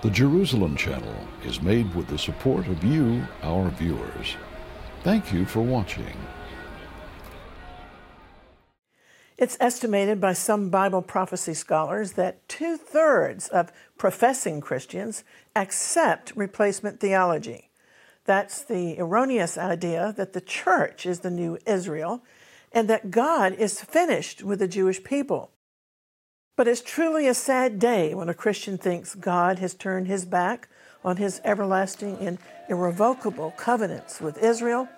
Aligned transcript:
The 0.00 0.10
Jerusalem 0.10 0.76
Channel 0.76 1.26
is 1.44 1.60
made 1.60 1.92
with 1.92 2.06
the 2.06 2.18
support 2.18 2.68
of 2.68 2.84
you, 2.84 3.26
our 3.42 3.68
viewers. 3.70 4.36
Thank 5.02 5.32
you 5.32 5.44
for 5.44 5.60
watching. 5.60 6.16
It's 9.36 9.56
estimated 9.58 10.20
by 10.20 10.34
some 10.34 10.70
Bible 10.70 11.02
prophecy 11.02 11.52
scholars 11.52 12.12
that 12.12 12.48
two 12.48 12.76
thirds 12.76 13.48
of 13.48 13.72
professing 13.96 14.60
Christians 14.60 15.24
accept 15.56 16.32
replacement 16.36 17.00
theology. 17.00 17.70
That's 18.24 18.62
the 18.62 19.00
erroneous 19.00 19.58
idea 19.58 20.14
that 20.16 20.32
the 20.32 20.40
church 20.40 21.06
is 21.06 21.20
the 21.20 21.30
new 21.30 21.58
Israel 21.66 22.22
and 22.70 22.86
that 22.86 23.10
God 23.10 23.52
is 23.52 23.80
finished 23.80 24.44
with 24.44 24.60
the 24.60 24.68
Jewish 24.68 25.02
people. 25.02 25.50
But 26.58 26.68
it's 26.68 26.82
truly 26.82 27.26
a 27.26 27.34
sad 27.34 27.78
day 27.78 28.12
when 28.12 28.28
a 28.28 28.34
Christian 28.34 28.76
thinks 28.76 29.14
God 29.14 29.58
has 29.60 29.72
turned 29.72 30.08
his 30.08 30.26
back 30.26 30.68
on 31.02 31.16
his 31.16 31.40
everlasting 31.44 32.18
and 32.18 32.38
irrevocable 32.68 33.54
covenants 33.56 34.20
with 34.20 34.42
Israel 34.42 34.88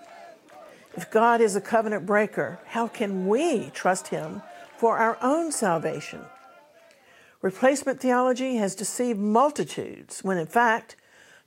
if 0.96 1.10
God 1.10 1.40
is 1.40 1.54
a 1.54 1.60
covenant 1.60 2.04
breaker, 2.04 2.58
how 2.66 2.88
can 2.88 3.28
we 3.28 3.70
trust 3.70 4.08
Him 4.08 4.42
for 4.76 4.98
our 4.98 5.16
own 5.22 5.52
salvation? 5.52 6.22
Replacement 7.42 8.00
theology 8.00 8.56
has 8.56 8.74
deceived 8.74 9.18
multitudes 9.18 10.24
when, 10.24 10.36
in 10.36 10.46
fact, 10.46 10.96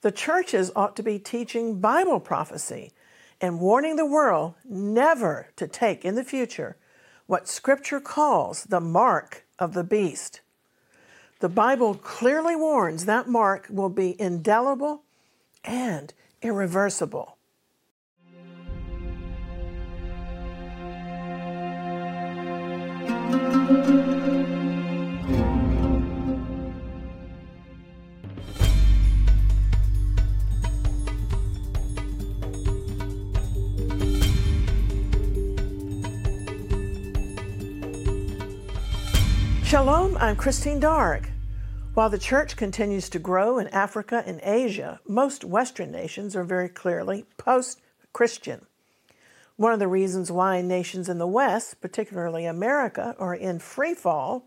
the 0.01 0.11
churches 0.11 0.71
ought 0.75 0.95
to 0.95 1.03
be 1.03 1.19
teaching 1.19 1.79
Bible 1.79 2.19
prophecy 2.19 2.91
and 3.41 3.59
warning 3.59 3.95
the 3.95 4.05
world 4.05 4.55
never 4.63 5.49
to 5.57 5.67
take 5.67 6.05
in 6.05 6.15
the 6.15 6.23
future 6.23 6.77
what 7.25 7.47
Scripture 7.47 7.99
calls 7.99 8.63
the 8.63 8.81
mark 8.81 9.42
of 9.59 9.73
the 9.73 9.83
beast. 9.83 10.41
The 11.39 11.49
Bible 11.49 11.95
clearly 11.95 12.55
warns 12.55 13.05
that 13.05 13.27
mark 13.27 13.67
will 13.69 13.89
be 13.89 14.19
indelible 14.19 15.03
and 15.63 16.13
irreversible. 16.41 17.37
Shalom, 39.73 40.15
I'm 40.19 40.35
Christine 40.35 40.79
Darg. 40.79 41.31
While 41.95 42.11
the 42.11 42.19
church 42.19 42.55
continues 42.55 43.09
to 43.09 43.17
grow 43.17 43.57
in 43.57 43.69
Africa 43.69 44.23
and 44.23 44.39
Asia, 44.43 44.99
most 45.07 45.43
Western 45.43 45.89
nations 45.89 46.35
are 46.35 46.43
very 46.43 46.69
clearly 46.69 47.25
post 47.37 47.81
Christian. 48.13 48.67
One 49.55 49.73
of 49.73 49.79
the 49.79 49.87
reasons 49.87 50.31
why 50.31 50.61
nations 50.61 51.09
in 51.09 51.17
the 51.17 51.25
West, 51.25 51.81
particularly 51.81 52.45
America, 52.45 53.15
are 53.17 53.33
in 53.33 53.57
free 53.57 53.95
fall 53.95 54.45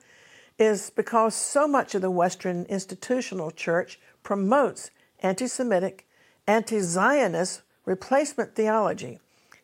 is 0.60 0.90
because 0.90 1.34
so 1.34 1.66
much 1.66 1.96
of 1.96 2.02
the 2.02 2.10
Western 2.12 2.64
institutional 2.66 3.50
church 3.50 3.98
promotes 4.22 4.92
anti 5.24 5.48
Semitic, 5.48 6.06
anti 6.46 6.78
Zionist 6.78 7.62
replacement 7.84 8.54
theology, 8.54 9.18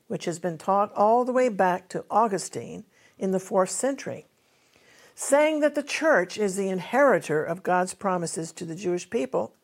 which 0.08 0.24
has 0.24 0.40
been 0.40 0.58
taught 0.58 0.92
all 0.94 1.24
the 1.24 1.32
way 1.32 1.48
back 1.48 1.88
to 1.90 2.04
Augustine 2.10 2.82
in 3.16 3.30
the 3.30 3.38
fourth 3.38 3.70
century, 3.70 4.26
saying 5.14 5.60
that 5.60 5.74
the 5.74 5.82
church 5.82 6.38
is 6.38 6.56
the 6.56 6.68
inheritor 6.68 7.44
of 7.44 7.62
God's 7.62 7.94
promises 7.94 8.52
to 8.52 8.64
the 8.64 8.74
Jewish 8.74 9.08
people 9.10 9.54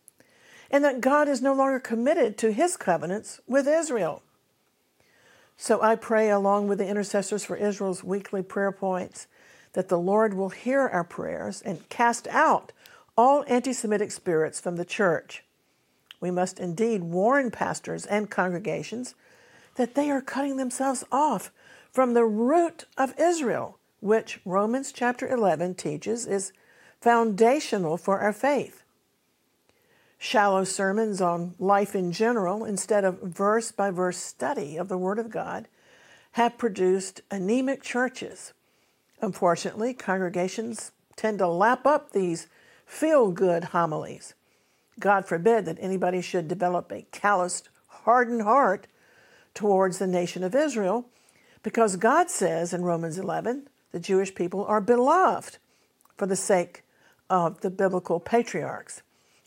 and 0.71 0.85
that 0.85 1.01
God 1.01 1.29
is 1.29 1.41
no 1.41 1.55
longer 1.55 1.81
committed 1.81 2.37
to 2.39 2.53
his 2.53 2.77
covenants 2.77 3.41
with 3.47 3.67
Israel. 3.67 4.23
So 5.57 5.83
I 5.83 5.97
pray, 5.97 6.31
along 6.31 6.69
with 6.69 6.79
the 6.79 6.87
intercessors 6.87 7.45
for 7.45 7.57
Israel's 7.57 8.05
weekly 8.05 8.43
prayer 8.43 8.71
points, 8.71 9.27
that 9.73 9.89
the 9.89 9.99
Lord 9.99 10.35
will 10.35 10.51
hear 10.51 10.87
our 10.87 11.05
prayers 11.05 11.63
and 11.63 11.89
cast 11.89 12.29
out 12.29 12.73
all 13.17 13.45
anti 13.49 13.73
Semitic 13.73 14.13
spirits 14.13 14.61
from 14.61 14.77
the 14.77 14.85
church. 14.85 15.45
We 16.21 16.31
must 16.31 16.61
indeed 16.61 17.03
warn 17.03 17.51
pastors 17.51 18.07
and 18.07 18.31
congregations 18.31 19.15
that 19.77 19.95
they 19.95 20.11
are 20.11 20.21
cutting 20.21 20.57
themselves 20.57 21.05
off 21.11 21.51
from 21.91 22.15
the 22.15 22.25
root 22.25 22.85
of 22.97 23.15
Israel, 23.19 23.78
which 24.01 24.41
Romans 24.45 24.93
chapter 24.93 25.29
11 25.29 25.75
teaches 25.75 26.27
is 26.27 26.53
foundational 27.01 27.97
for 27.97 28.21
our 28.21 28.33
faith 28.33 28.83
shallow 30.19 30.65
sermons 30.65 31.21
on 31.21 31.55
life 31.59 31.95
in 31.95 32.11
general 32.13 32.65
instead 32.65 33.05
of 33.05 33.23
verse 33.23 33.71
by 33.71 33.91
verse 33.91 34.19
study 34.19 34.77
of 34.77 34.89
the 34.89 34.99
Word 34.99 35.19
of 35.19 35.31
God 35.31 35.69
have 36.33 36.59
produced 36.59 37.23
anemic 37.31 37.83
churches. 37.83 38.53
Unfortunately, 39.23 39.95
congregations 39.95 40.93
tend 41.17 41.39
to 41.39 41.49
lap 41.49 41.87
up 41.87 42.13
these 42.13 42.49
feel 42.85 43.31
good 43.31 43.65
homilies. 43.65 44.35
God 45.01 45.27
forbid 45.27 45.65
that 45.65 45.79
anybody 45.81 46.21
should 46.21 46.49
develop 46.49 46.91
a 46.91 47.07
calloused, 47.13 47.69
hardened 47.87 48.43
heart 48.43 48.89
towards 49.55 49.99
the 49.99 50.07
nation 50.07 50.43
of 50.43 50.55
Israel, 50.55 51.07
because 51.63 51.97
God 51.97 52.31
says 52.31 52.73
in 52.73 52.83
Romans 52.83 53.19
11 53.19 53.69
the 53.93 54.01
Jewish 54.01 54.35
people 54.35 54.65
are 54.65 54.81
beloved 54.81 55.59
for 56.17 56.27
the 56.27 56.37
sake 56.37 56.83
of 57.31 57.61
the 57.61 57.71
biblical 57.71 58.21
patriarchs. 58.21 59.03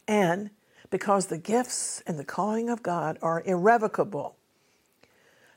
And 0.08 0.52
because 0.90 1.28
the 1.28 1.38
gifts 1.38 2.04
and 2.06 2.20
the 2.20 2.26
calling 2.26 2.70
of 2.70 2.84
God 2.84 3.18
are 3.22 3.42
irrevocable. 3.46 4.36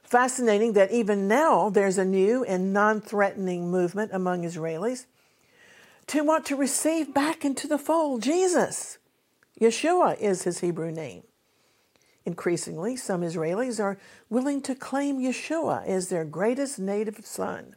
Fascinating 0.03 0.75
that 0.75 0.93
even 0.93 1.27
now 1.27 1.69
there's 1.69 1.99
a 1.99 2.05
new 2.05 2.45
and 2.45 2.73
non 2.73 3.01
threatening 3.01 3.71
movement 3.71 4.13
among 4.15 4.45
Israelis 4.45 5.07
to 6.07 6.23
want 6.23 6.45
to 6.47 6.57
receive 6.57 7.13
back 7.13 7.45
into 7.45 7.67
the 7.67 7.79
fold 7.79 8.23
Jesus. 8.23 8.99
Yeshua 9.61 10.19
is 10.21 10.43
his 10.43 10.61
Hebrew 10.61 10.93
name. 10.93 11.25
Increasingly, 12.25 12.97
some 12.97 13.23
Israelis 13.23 13.83
are 13.83 13.99
willing 14.31 14.63
to 14.63 14.75
claim 14.75 15.19
Yeshua 15.19 15.87
as 15.87 16.09
their 16.09 16.25
greatest 16.25 16.79
native 16.79 17.25
son, 17.27 17.77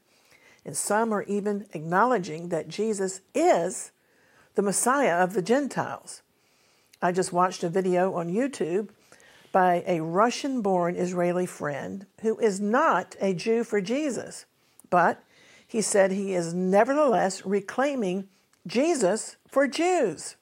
and 0.68 0.78
some 0.78 1.14
are 1.14 1.24
even 1.24 1.66
acknowledging 1.74 2.50
that 2.50 2.68
Jesus 2.68 3.22
is 3.34 3.92
the 4.56 4.62
Messiah 4.62 5.16
of 5.24 5.34
the 5.34 5.42
Gentiles. 5.42 6.22
I 7.02 7.12
just 7.12 7.32
watched 7.32 7.64
a 7.64 7.70
video 7.70 8.14
on 8.14 8.30
YouTube 8.30 8.90
by 9.52 9.84
a 9.88 10.02
Russian 10.02 10.62
born 10.62 10.96
Israeli 10.96 11.46
friend 11.46 12.06
who 12.22 12.38
is 12.40 12.60
not 12.60 13.16
a 13.22 13.34
Jew 13.34 13.64
for 13.64 13.80
Jesus, 13.80 14.46
but 14.90 15.24
he 15.66 15.82
said 15.82 16.12
he 16.12 16.34
is 16.34 16.54
nevertheless 16.54 17.46
reclaiming 17.46 18.28
Jesus 18.68 19.38
for 19.48 19.68
Jews. 19.68 20.36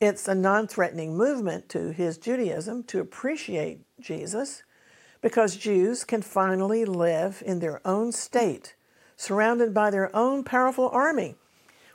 It's 0.00 0.26
a 0.28 0.34
non 0.34 0.66
threatening 0.66 1.16
movement 1.16 1.68
to 1.70 1.92
his 1.92 2.16
Judaism 2.16 2.84
to 2.84 3.00
appreciate 3.00 3.80
Jesus 4.00 4.62
because 5.20 5.56
Jews 5.56 6.04
can 6.04 6.22
finally 6.22 6.84
live 6.84 7.42
in 7.44 7.58
their 7.58 7.80
own 7.86 8.12
state, 8.12 8.74
surrounded 9.16 9.72
by 9.72 9.90
their 9.90 10.14
own 10.14 10.44
powerful 10.44 10.88
army, 10.90 11.36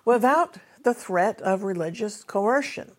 without 0.06 0.57
the 0.84 0.94
threat 0.94 1.41
of 1.41 1.63
religious 1.63 2.24
coercion. 2.24 2.91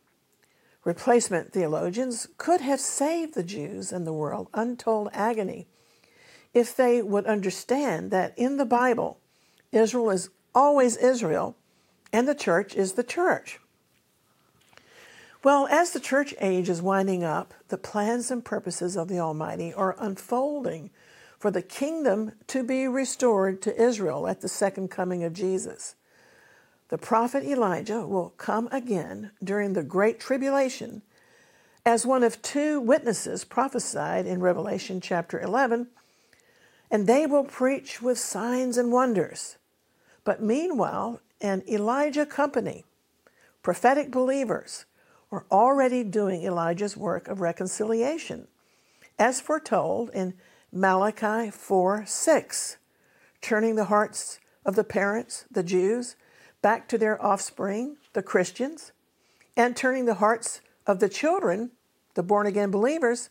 Replacement 0.84 1.53
theologians 1.53 2.28
could 2.38 2.60
have 2.60 2.80
saved 2.80 3.34
the 3.34 3.42
Jews 3.42 3.92
and 3.92 4.06
the 4.06 4.12
world 4.12 4.48
untold 4.54 5.10
agony 5.12 5.66
if 6.53 6.75
they 6.75 7.03
would 7.03 7.26
understand 7.26 8.10
that 8.10 8.36
in 8.36 8.56
the 8.56 8.64
Bible, 8.64 9.19
Israel 9.72 10.10
is 10.10 10.30
always 10.54 10.97
Israel 10.97 11.56
and 12.12 12.26
the 12.26 12.34
church 12.34 12.75
is 12.75 12.94
the 12.94 13.04
church. 13.04 13.60
Well, 15.42 15.66
as 15.68 15.92
the 15.92 16.00
church 16.00 16.34
age 16.41 16.68
is 16.68 16.83
winding 16.83 17.24
up, 17.24 17.54
the 17.68 17.78
plans 17.78 18.30
and 18.30 18.44
purposes 18.44 18.97
of 18.97 19.09
the 19.09 19.21
Almighty 19.21 19.72
are 19.72 19.97
unfolding 19.98 20.91
for 21.41 21.51
the 21.51 21.63
kingdom 21.63 22.33
to 22.47 22.63
be 22.63 22.87
restored 22.87 23.60
to 23.63 23.83
Israel 23.83 24.28
at 24.28 24.41
the 24.41 24.48
second 24.48 24.92
coming 24.92 25.25
of 25.25 25.33
Jesus 25.33 25.97
the 26.91 26.98
prophet 26.98 27.45
Elijah 27.45 28.04
will 28.04 28.31
come 28.31 28.69
again 28.72 29.31
during 29.42 29.72
the 29.72 29.84
Great 29.84 30.19
Tribulation 30.19 31.03
as 31.87 32.04
one 32.04 32.25
of 32.25 32.42
two 32.42 32.81
witnesses 32.81 33.45
prophesied 33.45 34.27
in 34.27 34.41
Revelation 34.41 35.01
chapter 35.01 35.41
11, 35.41 35.87
and 36.91 37.07
they 37.07 37.27
will 37.27 37.45
preach 37.45 38.03
with 38.03 38.19
signs 38.19 38.77
and 38.77 38.91
wonders. 38.91 39.57
But 40.25 40.42
meanwhile, 40.42 41.21
an 41.41 41.63
Elijah 41.69 42.27
company, 42.27 42.84
prophetic 43.63 44.10
believers, 44.10 44.84
are 45.31 45.47
already 45.48 46.03
doing 46.03 46.42
Elijah's 46.42 46.97
work 46.97 47.28
of 47.28 47.41
reconciliation, 47.41 48.48
as 49.16 49.41
foretold 49.41 50.10
in 50.10 50.34
Malachi 50.72 51.50
4 51.50 52.04
6, 52.06 52.76
turning 53.40 53.74
the 53.74 53.86
hearts 53.86 54.38
of 54.64 54.76
the 54.76 54.84
parents, 54.84 55.44
the 55.50 55.64
Jews, 55.64 56.14
back 56.62 56.88
to 56.88 56.98
their 56.98 57.20
offspring, 57.24 57.96
the 58.12 58.22
Christians, 58.22 58.92
and 59.56 59.76
turning 59.76 60.04
the 60.04 60.14
hearts 60.14 60.60
of 60.86 61.00
the 61.00 61.08
children, 61.08 61.72
the 62.14 62.22
born 62.22 62.46
again 62.46 62.70
believers, 62.70 63.30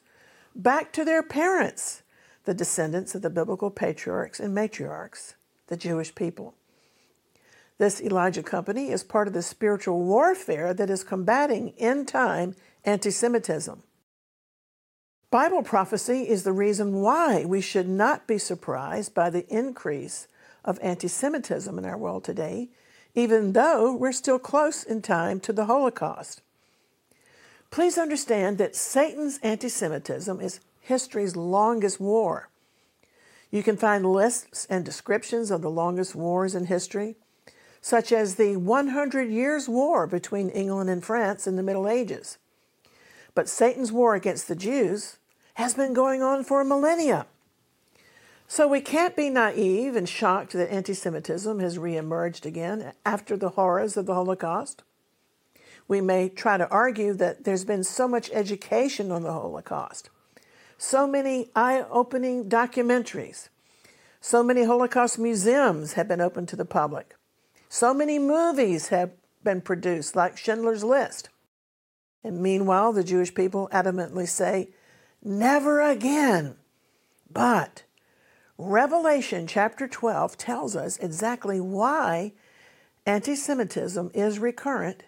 back 0.54 0.92
to 0.94 1.06
their 1.06 1.24
parents, 1.24 2.04
the 2.44 2.54
descendants 2.54 3.16
of 3.16 3.22
the 3.22 3.30
biblical 3.30 3.72
patriarchs 3.72 4.42
and 4.42 4.56
matriarchs, 4.56 5.36
the 5.68 5.78
Jewish 5.78 6.14
people. 6.16 6.56
This 7.78 8.02
Elijah 8.02 8.44
Company 8.44 8.90
is 8.90 9.04
part 9.04 9.30
of 9.30 9.34
the 9.34 9.42
spiritual 9.42 10.04
warfare 10.04 10.74
that 10.74 10.90
is 10.90 11.06
combating 11.06 11.74
end 11.78 12.10
time 12.10 12.56
anti 12.84 13.12
Semitism. 13.12 13.84
Bible 15.32 15.62
prophecy 15.62 16.28
is 16.28 16.42
the 16.42 16.52
reason 16.52 17.02
why 17.02 17.46
we 17.46 17.62
should 17.62 17.88
not 17.88 18.26
be 18.26 18.40
surprised 18.40 19.14
by 19.14 19.30
the 19.30 19.48
increase 19.48 20.28
of 20.66 20.80
anti 20.82 21.08
Semitism 21.08 21.78
in 21.78 21.86
our 21.86 21.98
world 21.98 22.24
today, 22.24 22.70
even 23.14 23.54
though 23.54 23.96
we're 23.96 24.12
still 24.12 24.40
close 24.40 24.84
in 24.84 25.04
time 25.04 25.40
to 25.42 25.54
the 25.54 25.66
Holocaust. 25.66 26.42
Please 27.70 27.96
understand 27.96 28.58
that 28.58 28.76
Satan's 28.76 29.40
anti 29.44 29.70
Semitism 29.70 30.42
is 30.42 30.62
history's 30.82 31.36
longest 31.36 32.00
war. 32.00 32.50
You 33.52 33.62
can 33.62 33.78
find 33.78 34.04
lists 34.08 34.66
and 34.68 34.84
descriptions 34.84 35.52
of 35.52 35.62
the 35.62 35.70
longest 35.70 36.16
wars 36.16 36.56
in 36.56 36.66
history, 36.66 37.18
such 37.82 38.12
as 38.12 38.36
the 38.36 38.58
100 38.58 39.30
Years' 39.30 39.70
War 39.70 40.08
between 40.08 40.50
England 40.50 40.90
and 40.90 41.06
France 41.06 41.46
in 41.46 41.56
the 41.56 41.64
Middle 41.64 41.88
Ages. 41.88 42.40
But 43.36 43.48
Satan's 43.48 43.92
war 43.92 44.16
against 44.16 44.48
the 44.48 44.56
Jews 44.56 45.19
has 45.60 45.74
been 45.74 45.94
going 45.94 46.24
on 46.24 46.42
for 46.42 46.64
millennia. 46.64 47.28
So 48.48 48.66
we 48.66 48.80
can't 48.80 49.14
be 49.14 49.30
naive 49.30 49.94
and 49.94 50.08
shocked 50.08 50.54
that 50.54 50.72
anti 50.72 50.94
Semitism 50.94 51.60
has 51.60 51.78
reemerged 51.78 52.46
again 52.46 52.94
after 53.06 53.36
the 53.36 53.50
horrors 53.50 53.98
of 53.98 54.06
the 54.06 54.14
Holocaust. 54.14 54.84
We 55.86 56.00
may 56.00 56.30
try 56.30 56.56
to 56.58 56.70
argue 56.70 57.14
that 57.16 57.44
there's 57.44 57.66
been 57.66 57.84
so 57.84 58.08
much 58.08 58.32
education 58.32 59.12
on 59.12 59.24
the 59.24 59.34
Holocaust, 59.34 60.10
so 60.78 61.06
many 61.06 61.50
eye 61.58 61.84
opening 61.90 62.50
documentaries, 62.50 63.50
so 64.22 64.42
many 64.42 64.64
Holocaust 64.64 65.20
museums 65.20 65.94
have 65.94 66.08
been 66.08 66.22
opened 66.22 66.48
to 66.50 66.56
the 66.56 66.64
public, 66.64 67.16
so 67.68 67.94
many 67.94 68.18
movies 68.18 68.88
have 68.88 69.12
been 69.44 69.60
produced, 69.60 70.16
like 70.16 70.38
Schindler's 70.38 70.86
List. 70.86 71.28
And 72.24 72.42
meanwhile, 72.42 72.94
the 72.94 73.04
Jewish 73.04 73.36
people 73.36 73.68
adamantly 73.74 74.28
say 74.28 74.70
Never 75.24 75.82
again. 75.82 76.56
But 77.32 77.84
Revelation 78.58 79.48
chapter 79.48 79.88
12 79.88 80.38
tells 80.38 80.76
us 80.76 80.98
exactly 80.98 81.60
why 81.60 82.34
anti 83.06 83.36
Semitism 83.36 84.12
is 84.14 84.40
recurrent 84.40 85.04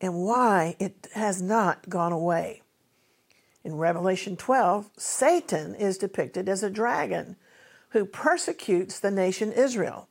and 0.00 0.14
why 0.22 0.76
it 0.78 1.08
has 1.14 1.42
not 1.42 1.88
gone 1.88 2.12
away. 2.12 2.62
In 3.62 3.76
Revelation 3.76 4.36
12, 4.36 4.90
Satan 4.96 5.74
is 5.74 5.98
depicted 5.98 6.48
as 6.48 6.62
a 6.62 6.70
dragon 6.70 7.36
who 7.90 8.06
persecutes 8.06 8.98
the 8.98 9.10
nation 9.10 9.52
Israel. 9.52 10.08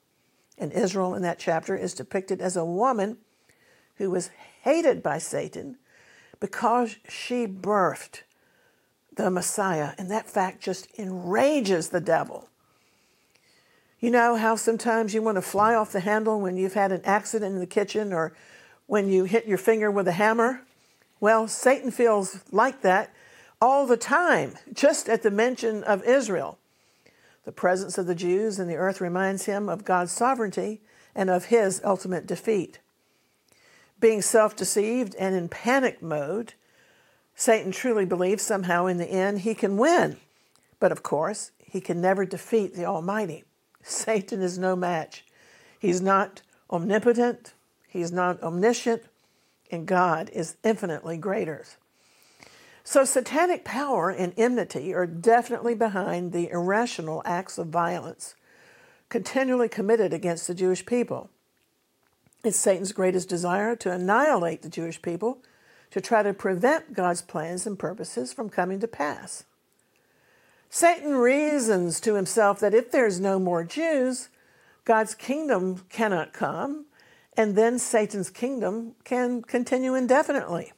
And 0.57 0.71
Israel 0.71 1.15
in 1.15 1.23
that 1.23 1.39
chapter 1.39 1.75
is 1.75 1.93
depicted 1.93 2.41
as 2.41 2.55
a 2.55 2.65
woman 2.65 3.17
who 3.95 4.11
was 4.11 4.29
hated 4.61 5.01
by 5.01 5.17
Satan 5.17 5.77
because 6.39 6.97
she 7.07 7.47
birthed 7.47 8.23
the 9.23 9.29
Messiah. 9.29 9.91
And 9.97 10.09
that 10.11 10.29
fact 10.29 10.61
just 10.61 10.87
enrages 10.97 11.89
the 11.89 11.99
devil. 11.99 12.47
You 13.99 14.11
know 14.11 14.35
how 14.37 14.55
sometimes 14.55 15.13
you 15.13 15.21
want 15.21 15.35
to 15.35 15.41
fly 15.41 15.75
off 15.75 15.91
the 15.91 15.99
handle 15.99 16.39
when 16.39 16.55
you've 16.55 16.73
had 16.73 16.91
an 16.91 17.01
accident 17.03 17.53
in 17.53 17.59
the 17.59 17.65
kitchen 17.65 18.13
or 18.13 18.33
when 18.87 19.09
you 19.09 19.25
hit 19.25 19.45
your 19.45 19.57
finger 19.57 19.91
with 19.91 20.07
a 20.07 20.13
hammer? 20.13 20.61
Well, 21.19 21.49
Satan 21.49 21.91
feels 21.91 22.39
like 22.51 22.81
that 22.81 23.13
all 23.61 23.85
the 23.85 23.97
time, 23.97 24.55
just 24.73 25.09
at 25.09 25.21
the 25.21 25.31
mention 25.31 25.83
of 25.83 26.03
Israel. 26.05 26.57
The 27.43 27.51
presence 27.51 27.97
of 27.97 28.07
the 28.07 28.15
Jews 28.15 28.57
in 28.57 28.69
the 28.69 28.77
earth 28.77 29.01
reminds 29.01 29.45
him 29.45 29.67
of 29.67 29.83
God's 29.83 30.13
sovereignty 30.13 30.79
and 31.13 31.29
of 31.29 31.45
his 31.45 31.81
ultimate 31.83 32.25
defeat. 32.25 32.79
Being 33.99 34.21
self 34.21 34.55
deceived 34.55 35.13
and 35.15 35.35
in 35.35 35.49
panic 35.49 36.01
mode, 36.01 36.53
Satan 37.39 37.71
truly 37.71 38.03
believes 38.03 38.43
somehow 38.43 38.85
in 38.87 38.97
the 38.97 39.09
end 39.09 39.39
he 39.39 39.55
can 39.55 39.77
win. 39.77 40.17
But 40.77 40.91
of 40.91 41.03
course, 41.03 41.51
he 41.57 41.79
can 41.79 42.01
never 42.01 42.25
defeat 42.25 42.75
the 42.75 42.83
Almighty. 42.83 43.45
Satan 43.81 44.41
is 44.41 44.59
no 44.59 44.75
match. 44.75 45.23
He's 45.79 46.01
not 46.01 46.41
omnipotent, 46.69 47.53
he's 47.87 48.11
not 48.11 48.43
omniscient, 48.43 49.03
and 49.71 49.87
God 49.87 50.29
is 50.33 50.57
infinitely 50.65 51.15
greater. 51.15 51.63
So, 52.83 53.05
satanic 53.05 53.63
power 53.63 54.09
and 54.09 54.33
enmity 54.35 54.93
are 54.93 55.07
definitely 55.07 55.75
behind 55.75 56.33
the 56.33 56.49
irrational 56.49 57.21
acts 57.23 57.57
of 57.57 57.67
violence 57.67 58.35
continually 59.07 59.69
committed 59.69 60.11
against 60.11 60.45
the 60.45 60.53
Jewish 60.53 60.85
people. 60.85 61.29
It's 62.43 62.57
Satan's 62.57 62.91
greatest 62.91 63.29
desire 63.29 63.77
to 63.77 63.93
annihilate 63.93 64.61
the 64.61 64.69
Jewish 64.69 65.01
people 65.01 65.41
to 65.91 66.01
try 66.01 66.23
to 66.23 66.33
prevent 66.33 66.93
God's 66.93 67.21
plans 67.21 67.65
and 67.65 67.77
purposes 67.77 68.31
from 68.31 68.49
coming 68.49 68.79
to 68.79 68.87
pass. 68.87 69.43
Satan 70.69 71.15
reasons 71.15 71.99
to 72.01 72.13
himself 72.13 72.59
that 72.59 72.75
if 72.75 72.91
there's 72.91 73.19
no 73.19 73.39
more 73.39 73.63
Jews, 73.63 74.29
God's 74.85 75.15
kingdom 75.15 75.83
cannot 75.89 76.31
come, 76.33 76.85
and 77.35 77.55
then 77.55 77.79
Satan's 77.79 78.29
kingdom 78.29 78.95
can 79.03 79.41
continue 79.41 79.95
indefinitely. 79.95 80.73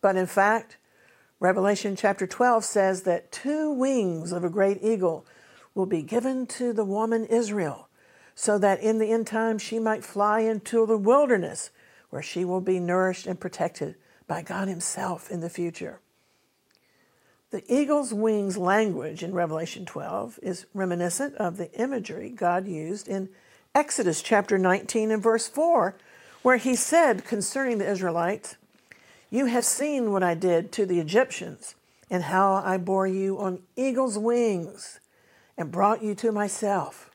But 0.00 0.16
in 0.16 0.26
fact, 0.26 0.78
Revelation 1.38 1.94
chapter 1.94 2.26
12 2.26 2.64
says 2.64 3.02
that 3.02 3.30
two 3.30 3.70
wings 3.70 4.32
of 4.32 4.44
a 4.44 4.50
great 4.50 4.78
eagle 4.82 5.26
will 5.74 5.86
be 5.86 6.02
given 6.02 6.46
to 6.46 6.72
the 6.72 6.84
woman 6.84 7.24
Israel, 7.26 7.88
so 8.34 8.58
that 8.58 8.80
in 8.80 8.98
the 8.98 9.12
end 9.12 9.26
time 9.26 9.58
she 9.58 9.78
might 9.78 10.04
fly 10.04 10.40
into 10.40 10.86
the 10.86 10.96
wilderness, 10.96 11.70
where 12.10 12.22
she 12.22 12.44
will 12.44 12.60
be 12.60 12.80
nourished 12.80 13.26
and 13.26 13.38
protected 13.38 13.94
by 14.26 14.42
God 14.42 14.68
Himself 14.68 15.30
in 15.30 15.40
the 15.40 15.50
future. 15.50 16.00
The 17.50 17.64
eagle's 17.72 18.12
wings 18.12 18.56
language 18.56 19.22
in 19.22 19.32
Revelation 19.32 19.86
12 19.86 20.40
is 20.42 20.66
reminiscent 20.74 21.36
of 21.36 21.56
the 21.56 21.72
imagery 21.80 22.30
God 22.30 22.66
used 22.66 23.06
in 23.06 23.28
Exodus 23.74 24.22
chapter 24.22 24.58
19 24.58 25.10
and 25.10 25.22
verse 25.22 25.46
4, 25.46 25.94
where 26.42 26.56
He 26.56 26.74
said 26.74 27.24
concerning 27.24 27.78
the 27.78 27.88
Israelites, 27.88 28.56
You 29.30 29.46
have 29.46 29.64
seen 29.64 30.10
what 30.10 30.22
I 30.22 30.34
did 30.34 30.72
to 30.72 30.86
the 30.86 30.98
Egyptians, 30.98 31.74
and 32.10 32.24
how 32.24 32.54
I 32.54 32.76
bore 32.76 33.06
you 33.06 33.38
on 33.38 33.62
eagle's 33.76 34.18
wings 34.18 35.00
and 35.56 35.70
brought 35.70 36.02
you 36.02 36.14
to 36.16 36.32
myself. 36.32 37.10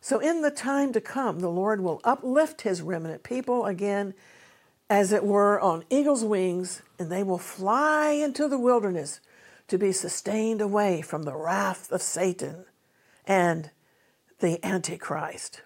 So, 0.00 0.18
in 0.18 0.42
the 0.42 0.50
time 0.50 0.92
to 0.92 1.00
come, 1.00 1.40
the 1.40 1.48
Lord 1.48 1.80
will 1.80 2.00
uplift 2.04 2.62
His 2.62 2.82
remnant 2.82 3.22
people 3.22 3.66
again 3.66 4.14
as 4.90 5.12
it 5.12 5.24
were, 5.24 5.58
on 5.60 5.84
eagle's 5.90 6.24
wings, 6.24 6.82
and 6.98 7.10
they 7.10 7.22
will 7.22 7.38
fly 7.38 8.10
into 8.10 8.48
the 8.48 8.58
wilderness 8.58 9.20
to 9.68 9.78
be 9.78 9.92
sustained 9.92 10.60
away 10.60 11.00
from 11.00 11.22
the 11.22 11.34
wrath 11.34 11.90
of 11.90 12.02
Satan 12.02 12.64
and 13.26 13.70
the 14.40 14.64
Antichrist. 14.64 15.62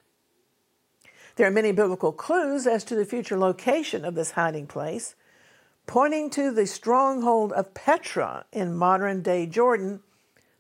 There 1.37 1.47
are 1.47 1.53
many 1.53 1.73
biblical 1.73 2.13
clues 2.13 2.67
as 2.67 2.85
to 2.85 2.95
the 2.95 3.05
future 3.05 3.39
location 3.39 4.05
of 4.05 4.15
this 4.15 4.33
hiding 4.33 4.67
place, 4.67 5.15
pointing 5.87 6.31
to 6.31 6.53
the 6.53 6.67
stronghold 6.67 7.53
of 7.53 7.75
Petra 7.75 8.45
in 8.53 8.77
modern 8.77 9.23
day 9.23 9.47
Jordan, 9.47 10.01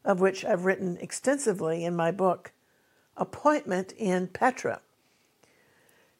of 0.04 0.20
which 0.20 0.44
I've 0.44 0.64
written 0.64 0.96
extensively 1.00 1.84
in 1.84 1.94
my 1.94 2.10
book, 2.10 2.52
Appointment 3.16 3.92
in 3.96 4.28
Petra. 4.28 4.80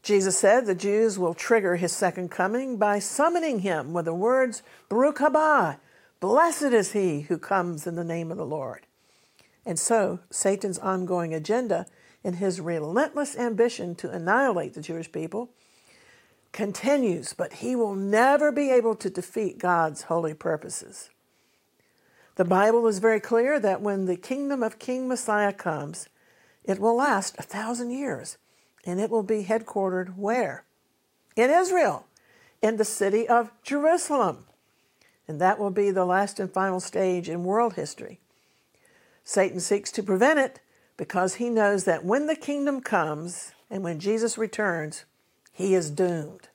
Jesus 0.02 0.38
said 0.38 0.67
the 0.67 0.75
Jews 0.75 1.19
will 1.19 1.35
trigger 1.35 1.76
his 1.76 1.93
second 1.93 2.31
coming 2.31 2.76
by 2.76 2.99
summoning 2.99 3.61
him 3.61 3.93
with 3.93 4.05
the 4.05 4.14
words, 4.14 4.62
Baruch 4.88 5.19
haba, 5.19 5.78
blessed 6.21 6.73
is 6.73 6.93
he 6.93 7.23
who 7.23 7.38
comes 7.38 7.87
in 7.87 7.95
the 7.95 8.05
name 8.05 8.31
of 8.31 8.38
the 8.38 8.47
Lord. 8.47 8.87
And 9.67 9.78
so, 9.78 10.21
Satan's 10.31 10.78
ongoing 10.78 11.35
agenda 11.35 11.87
and 12.25 12.37
his 12.37 12.61
relentless 12.61 13.37
ambition 13.37 13.95
to 13.97 14.11
annihilate 14.11 14.75
the 14.75 14.81
Jewish 14.81 15.12
people 15.12 15.50
continues, 16.52 17.35
but 17.35 17.55
he 17.55 17.76
will 17.76 17.95
never 17.95 18.50
be 18.50 18.71
able 18.71 18.95
to 18.97 19.11
defeat 19.11 19.59
God's 19.59 20.02
holy 20.02 20.35
purposes. 20.35 21.11
The 22.37 22.45
Bible 22.45 22.87
is 22.87 22.99
very 22.99 23.21
clear 23.21 23.61
that 23.61 23.83
when 23.83 24.07
the 24.07 24.17
kingdom 24.17 24.62
of 24.62 24.78
King 24.78 25.09
Messiah 25.09 25.52
comes, 25.52 26.09
it 26.64 26.78
will 26.78 26.97
last 26.97 27.37
a 27.38 27.43
thousand 27.43 27.90
years 27.90 28.38
and 28.85 29.00
it 29.00 29.11
will 29.11 29.23
be 29.23 29.44
headquartered 29.44 30.16
where? 30.16 30.64
In 31.37 31.50
Israel, 31.50 32.06
in 32.62 32.76
the 32.76 32.85
city 32.85 33.28
of 33.28 33.50
Jerusalem. 33.62 34.44
And 35.26 35.40
that 35.40 35.58
will 35.58 35.70
be 35.70 35.90
the 35.90 36.06
last 36.06 36.40
and 36.40 36.50
final 36.50 36.80
stage 36.80 37.28
in 37.28 37.44
world 37.44 37.75
history. 37.75 38.20
Satan 39.25 39.61
seeks 39.61 39.92
to 39.92 40.02
prevent 40.02 40.38
it 40.38 40.61
because 40.97 41.35
he 41.35 41.50
knows 41.50 41.85
that 41.85 42.04
when 42.04 42.26
the 42.26 42.35
kingdom 42.35 42.80
comes 42.80 43.52
and 43.70 43.85
when 43.85 44.00
Jesus 44.00 44.38
returns, 44.38 45.04
he 45.52 45.75
is 45.75 45.90
doomed. 45.90 46.49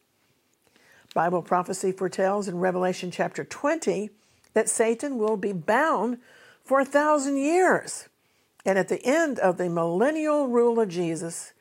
Bible 1.13 1.43
prophecy 1.43 1.91
foretells 1.91 2.47
in 2.47 2.57
Revelation 2.59 3.11
chapter 3.11 3.43
20 3.43 4.09
that 4.53 4.69
Satan 4.69 5.17
will 5.17 5.37
be 5.37 5.53
bound 5.53 6.17
for 6.63 6.79
a 6.79 6.85
thousand 6.85 7.37
years. 7.37 8.09
And 8.65 8.79
at 8.79 8.87
the 8.87 9.03
end 9.05 9.39
of 9.39 9.57
the 9.57 9.69
millennial 9.69 10.47
rule 10.47 10.79
of 10.79 10.89
Jesus, 10.89 11.53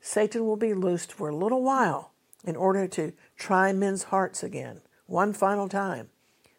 Satan 0.00 0.46
will 0.46 0.56
be 0.56 0.74
loosed 0.74 1.12
for 1.12 1.28
a 1.28 1.36
little 1.36 1.62
while 1.62 2.12
in 2.44 2.56
order 2.56 2.86
to 2.88 3.12
try 3.36 3.72
men's 3.72 4.04
hearts 4.04 4.42
again, 4.42 4.80
one 5.06 5.32
final 5.32 5.68
time. 5.68 6.08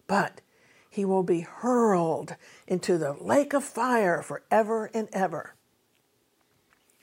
But 0.08 0.42
he 0.90 1.06
will 1.06 1.24
be 1.24 1.42
hurled 1.42 2.36
into 2.68 2.98
the 2.98 3.14
lake 3.14 3.54
of 3.54 3.64
fire 3.64 4.22
forever 4.22 4.90
and 4.94 5.08
ever. 5.14 5.56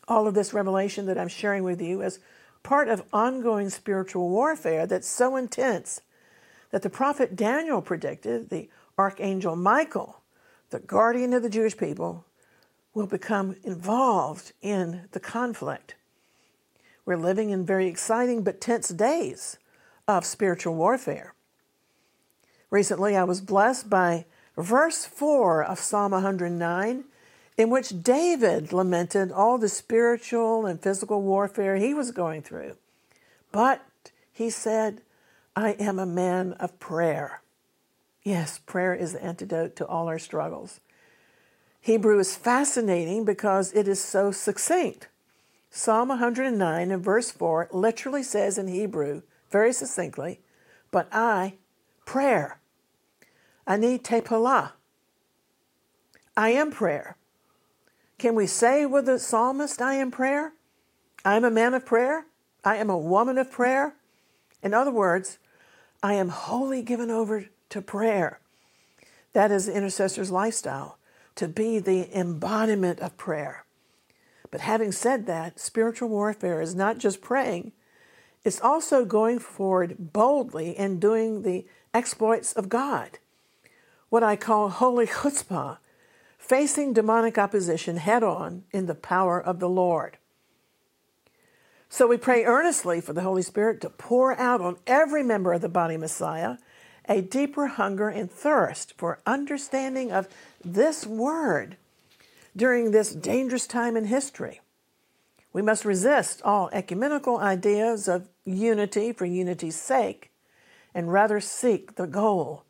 All 0.08 0.26
of 0.26 0.34
this 0.34 0.52
revelation 0.52 1.06
that 1.06 1.18
I'm 1.18 1.28
sharing 1.28 1.62
with 1.62 1.80
you 1.80 2.02
is 2.02 2.20
part 2.62 2.88
of 2.88 3.04
ongoing 3.12 3.70
spiritual 3.70 4.28
warfare 4.28 4.86
that's 4.86 5.08
so 5.08 5.36
intense 5.36 6.00
that 6.70 6.82
the 6.82 6.90
prophet 6.90 7.36
Daniel 7.36 7.80
predicted 7.80 8.50
the 8.50 8.68
archangel 8.98 9.56
Michael, 9.56 10.20
the 10.70 10.80
guardian 10.80 11.32
of 11.32 11.42
the 11.42 11.50
Jewish 11.50 11.76
people, 11.76 12.24
will 12.92 13.06
become 13.06 13.56
involved 13.62 14.52
in 14.62 15.08
the 15.12 15.20
conflict. 15.20 15.94
We're 17.06 17.16
living 17.16 17.50
in 17.50 17.64
very 17.64 17.86
exciting 17.86 18.42
but 18.42 18.60
tense 18.60 18.88
days 18.88 19.58
of 20.06 20.26
spiritual 20.26 20.74
warfare. 20.74 21.34
Recently, 22.68 23.16
I 23.16 23.24
was 23.24 23.40
blessed 23.40 23.88
by 23.88 24.26
verse 24.56 25.06
4 25.06 25.64
of 25.64 25.78
Psalm 25.78 26.12
109 26.12 27.04
in 27.56 27.70
which 27.70 28.02
David 28.02 28.72
lamented 28.72 29.32
all 29.32 29.56
the 29.56 29.68
spiritual 29.68 30.66
and 30.66 30.82
physical 30.82 31.22
warfare 31.22 31.76
he 31.76 31.94
was 31.94 32.10
going 32.10 32.42
through. 32.42 32.76
But 33.52 33.82
he 34.32 34.50
said, 34.50 35.00
I 35.54 35.70
am 35.72 35.98
a 35.98 36.06
man 36.06 36.52
of 36.54 36.78
prayer. 36.78 37.40
Yes, 38.22 38.58
prayer 38.58 38.94
is 38.94 39.12
the 39.12 39.24
antidote 39.24 39.76
to 39.76 39.86
all 39.86 40.08
our 40.08 40.18
struggles. 40.18 40.80
Hebrew 41.80 42.18
is 42.18 42.36
fascinating 42.36 43.24
because 43.24 43.72
it 43.72 43.86
is 43.86 44.02
so 44.02 44.32
succinct. 44.32 45.08
Psalm 45.76 46.08
109 46.08 46.90
and 46.90 47.04
verse 47.04 47.30
4 47.30 47.68
literally 47.70 48.22
says 48.22 48.56
in 48.56 48.66
Hebrew, 48.66 49.20
very 49.50 49.74
succinctly, 49.74 50.40
but 50.90 51.06
I, 51.12 51.58
prayer. 52.06 52.60
Ani 53.66 53.98
tepala. 53.98 54.72
I 56.34 56.48
am 56.48 56.70
prayer. 56.70 57.18
Can 58.16 58.34
we 58.34 58.46
say 58.46 58.86
with 58.86 59.04
the 59.04 59.18
psalmist, 59.18 59.82
I 59.82 59.96
am 59.96 60.10
prayer? 60.10 60.54
I 61.26 61.36
am 61.36 61.44
a 61.44 61.50
man 61.50 61.74
of 61.74 61.84
prayer. 61.84 62.24
I 62.64 62.76
am 62.76 62.88
a 62.88 62.96
woman 62.96 63.36
of 63.36 63.50
prayer. 63.50 63.96
In 64.62 64.72
other 64.72 64.90
words, 64.90 65.38
I 66.02 66.14
am 66.14 66.30
wholly 66.30 66.80
given 66.80 67.10
over 67.10 67.50
to 67.68 67.82
prayer. 67.82 68.40
That 69.34 69.52
is 69.52 69.66
the 69.66 69.76
intercessor's 69.76 70.30
lifestyle, 70.30 70.96
to 71.34 71.46
be 71.46 71.78
the 71.80 72.18
embodiment 72.18 73.00
of 73.00 73.18
prayer. 73.18 73.65
But 74.50 74.60
having 74.60 74.92
said 74.92 75.26
that, 75.26 75.58
spiritual 75.58 76.08
warfare 76.08 76.60
is 76.60 76.74
not 76.74 76.98
just 76.98 77.20
praying, 77.20 77.72
it's 78.44 78.60
also 78.60 79.04
going 79.04 79.40
forward 79.40 80.12
boldly 80.12 80.76
and 80.76 81.00
doing 81.00 81.42
the 81.42 81.66
exploits 81.92 82.52
of 82.52 82.68
God. 82.68 83.18
What 84.08 84.22
I 84.22 84.36
call 84.36 84.68
holy 84.68 85.06
chutzpah, 85.06 85.78
facing 86.38 86.92
demonic 86.92 87.38
opposition 87.38 87.96
head 87.96 88.22
on 88.22 88.62
in 88.70 88.86
the 88.86 88.94
power 88.94 89.40
of 89.40 89.58
the 89.58 89.68
Lord. 89.68 90.18
So 91.88 92.06
we 92.06 92.16
pray 92.16 92.44
earnestly 92.44 93.00
for 93.00 93.12
the 93.12 93.22
Holy 93.22 93.42
Spirit 93.42 93.80
to 93.80 93.90
pour 93.90 94.38
out 94.38 94.60
on 94.60 94.76
every 94.86 95.22
member 95.22 95.52
of 95.52 95.60
the 95.60 95.68
body 95.68 95.96
Messiah 95.96 96.58
a 97.08 97.20
deeper 97.20 97.66
hunger 97.66 98.08
and 98.08 98.30
thirst 98.30 98.94
for 98.96 99.20
understanding 99.26 100.12
of 100.12 100.28
this 100.64 101.06
word 101.06 101.76
during 102.56 102.90
this 102.90 103.12
dangerous 103.14 103.66
time 103.66 103.96
in 103.96 104.06
history. 104.06 104.60
We 105.52 105.62
must 105.62 105.84
resist 105.84 106.42
all 106.42 106.70
ecumenical 106.72 107.38
ideas 107.38 108.08
of 108.08 108.28
unity 108.44 109.12
for 109.12 109.26
unity's 109.26 109.76
sake 109.76 110.30
and 110.94 111.12
rather 111.12 111.40
seek 111.40 111.96
the 111.96 112.06
goal 112.06 112.64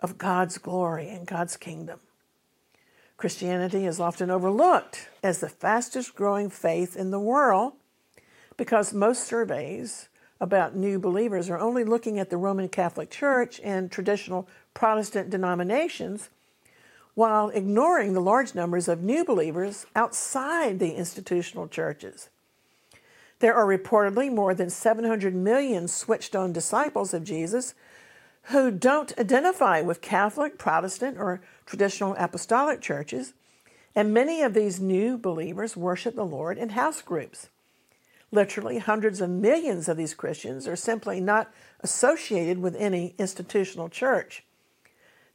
of 0.00 0.18
God's 0.18 0.58
glory 0.58 1.08
and 1.08 1.26
God's 1.26 1.56
kingdom. 1.56 2.00
Christianity 3.16 3.84
is 3.84 3.98
often 3.98 4.30
overlooked 4.30 5.08
as 5.22 5.40
the 5.40 5.48
fastest 5.48 6.14
growing 6.14 6.50
faith 6.50 6.96
in 6.96 7.10
the 7.10 7.18
world 7.18 7.72
because 8.56 8.92
most 8.92 9.24
surveys 9.24 10.08
about 10.40 10.76
new 10.76 10.98
believers 10.98 11.50
are 11.50 11.58
only 11.58 11.82
looking 11.82 12.18
at 12.18 12.30
the 12.30 12.36
Roman 12.36 12.68
Catholic 12.68 13.10
Church 13.10 13.60
and 13.64 13.90
traditional 13.90 14.48
Protestant 14.74 15.30
denominations 15.30 16.30
while 17.18 17.48
ignoring 17.48 18.12
the 18.12 18.20
large 18.20 18.54
numbers 18.54 18.86
of 18.86 19.02
new 19.02 19.24
believers 19.24 19.86
outside 19.96 20.78
the 20.78 20.92
institutional 20.92 21.66
churches. 21.66 22.28
There 23.40 23.56
are 23.56 23.66
reportedly 23.66 24.32
more 24.32 24.54
than 24.54 24.70
700 24.70 25.34
million 25.34 25.88
switched 25.88 26.36
on 26.36 26.52
disciples 26.52 27.12
of 27.12 27.24
Jesus 27.24 27.74
who 28.52 28.70
don't 28.70 29.18
identify 29.18 29.80
with 29.80 30.00
Catholic, 30.00 30.58
Protestant, 30.58 31.18
or 31.18 31.40
traditional 31.66 32.14
apostolic 32.20 32.80
churches, 32.80 33.34
and 33.96 34.14
many 34.14 34.40
of 34.40 34.54
these 34.54 34.78
new 34.78 35.18
believers 35.18 35.76
worship 35.76 36.14
the 36.14 36.24
Lord 36.24 36.56
in 36.56 36.68
house 36.68 37.02
groups. 37.02 37.48
Literally, 38.30 38.78
hundreds 38.78 39.20
of 39.20 39.28
millions 39.28 39.88
of 39.88 39.96
these 39.96 40.14
Christians 40.14 40.68
are 40.68 40.76
simply 40.76 41.18
not 41.18 41.50
associated 41.80 42.58
with 42.58 42.76
any 42.76 43.16
institutional 43.18 43.88
church. 43.88 44.44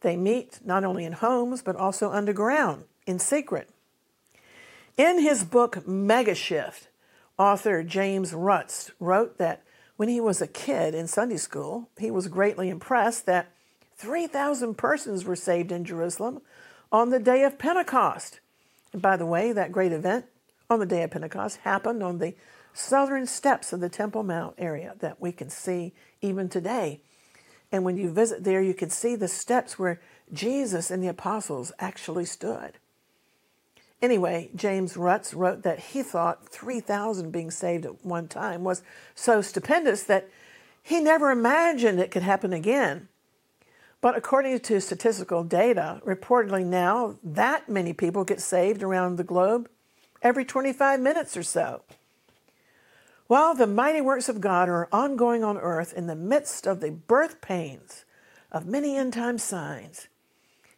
They 0.03 0.17
meet 0.17 0.60
not 0.63 0.83
only 0.83 1.05
in 1.05 1.13
homes, 1.13 1.62
but 1.63 1.75
also 1.75 2.12
underground, 2.12 2.83
in 3.07 3.17
secret. 3.17 3.69
In 4.98 5.19
his 5.19 5.43
book 5.43 5.77
Megashift, 5.88 6.88
author 7.39 7.81
James 7.83 8.33
Rutz 8.33 8.91
wrote 9.00 9.38
that 9.39 9.63
when 9.95 10.10
he 10.10 10.19
was 10.19 10.41
a 10.41 10.48
kid 10.48 10.93
in 10.93 11.07
Sunday 11.07 11.38
school, 11.38 11.89
he 11.98 12.12
was 12.12 12.27
greatly 12.27 12.69
impressed 12.69 13.25
that 13.25 13.51
3,000 13.95 14.75
persons 14.75 15.24
were 15.24 15.36
saved 15.36 15.72
in 15.72 15.86
Jerusalem 15.86 16.41
on 16.91 17.10
the 17.10 17.19
day 17.19 17.43
of 17.43 17.57
Pentecost. 17.57 18.39
And 18.91 19.01
by 19.01 19.15
the 19.15 19.25
way, 19.25 19.53
that 19.53 19.72
great 19.72 19.93
event 19.93 20.25
on 20.69 20.79
the 20.79 20.86
day 20.86 21.03
of 21.03 21.12
Pentecost 21.12 21.60
happened 21.63 22.03
on 22.03 22.19
the 22.19 22.36
southern 22.74 23.25
steps 23.25 23.72
of 23.72 23.79
the 23.79 23.89
Temple 23.89 24.24
Mount 24.24 24.55
area 24.57 24.95
that 25.00 25.22
we 25.22 25.31
can 25.31 25.50
see 25.50 25.93
even 26.22 26.50
today. 26.50 27.01
And 27.74 27.84
when 27.84 27.98
you 27.98 28.12
visit 28.12 28.44
there, 28.44 28.62
you 28.62 28.75
can 28.75 28.92
see 28.92 29.15
the 29.15 29.27
steps 29.27 29.80
where 29.80 30.00
Jesus 30.32 30.92
and 30.92 31.03
the 31.03 31.08
apostles 31.08 31.72
actually 31.80 32.25
stood. 32.25 32.77
Anyway, 34.00 34.51
James 34.56 34.94
Rutz 34.94 35.36
wrote 35.36 35.63
that 35.63 35.80
he 35.80 36.03
thought 36.03 36.48
3,000 36.50 37.32
being 37.32 37.50
saved 37.50 37.86
at 37.86 38.06
one 38.06 38.27
time 38.27 38.63
was 38.63 38.84
so 39.15 39.42
stupendous 39.42 40.03
that 40.03 40.30
he 40.84 41.00
never 41.00 41.32
imagined 41.32 42.00
it 42.00 42.12
could 42.12 42.22
happen 42.22 42.53
again. 42.53 43.08
But 44.01 44.15
according 44.15 44.60
to 44.60 44.80
statistical 44.80 45.44
data, 45.44 46.00
reportedly 46.06 46.65
now 46.65 47.15
that 47.24 47.70
many 47.70 47.94
people 47.94 48.24
get 48.24 48.42
saved 48.42 48.84
around 48.84 49.15
the 49.15 49.24
globe 49.24 49.68
every 50.22 50.46
25 50.46 51.00
minutes 51.00 51.36
or 51.36 51.44
so. 51.44 51.82
While 53.27 53.56
the 53.56 53.68
mighty 53.68 54.01
works 54.01 54.27
of 54.27 54.42
God 54.42 54.68
are 54.68 54.89
ongoing 54.92 55.44
on 55.44 55.58
earth 55.58 55.94
in 55.94 56.08
the 56.08 56.15
midst 56.15 56.68
of 56.68 56.82
the 56.82 56.92
birth 56.92 57.39
pains 57.39 58.03
of 58.51 58.65
many 58.65 58.98
end 58.98 59.13
time 59.13 59.38
signs, 59.38 60.08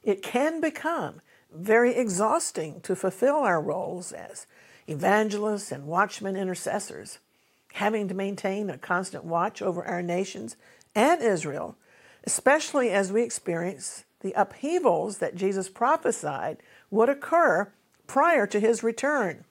it 0.04 0.22
can 0.22 0.62
become 0.62 1.22
very 1.52 1.96
exhausting 1.96 2.82
to 2.82 2.96
fulfill 2.96 3.38
our 3.38 3.62
roles 3.62 4.12
as 4.12 4.46
evangelists 4.88 5.72
and 5.72 5.88
watchmen 5.88 6.36
intercessors, 6.36 7.20
having 7.74 8.08
to 8.08 8.14
maintain 8.14 8.70
a 8.70 8.78
constant 8.78 9.24
watch 9.24 9.62
over 9.62 9.84
our 9.84 10.04
nations 10.04 10.56
and 10.94 11.22
Israel, 11.22 11.76
especially 12.26 12.92
as 12.92 13.12
we 13.12 13.24
experience 13.24 14.06
the 14.22 14.34
upheavals 14.34 15.18
that 15.18 15.36
Jesus 15.36 15.68
prophesied 15.68 16.58
would 16.92 17.10
occur 17.10 17.72
prior 18.06 18.46
to 18.46 18.60
his 18.60 18.84
return. 18.84 19.46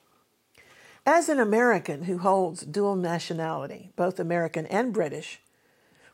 As 1.07 1.29
an 1.29 1.39
American 1.39 2.03
who 2.03 2.17
holds 2.17 2.65
dual 2.65 2.95
nationality, 2.95 3.91
both 3.95 4.19
American 4.19 4.65
and 4.65 4.91
British, 4.91 5.39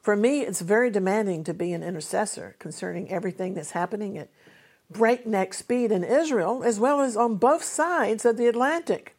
for 0.01 0.17
me 0.17 0.41
it's 0.41 0.59
very 0.59 0.89
demanding 0.89 1.45
to 1.45 1.53
be 1.53 1.71
an 1.71 1.81
intercessor 1.81 2.57
concerning 2.59 3.09
everything 3.09 3.53
that's 3.53 3.71
happening 3.71 4.17
at 4.17 4.29
breakneck 4.89 5.53
speed 5.53 5.93
in 5.93 6.03
Israel 6.03 6.61
as 6.65 6.77
well 6.77 6.99
as 6.99 7.15
on 7.15 7.37
both 7.37 7.63
sides 7.63 8.25
of 8.25 8.35
the 8.35 8.47
Atlantic. 8.47 9.15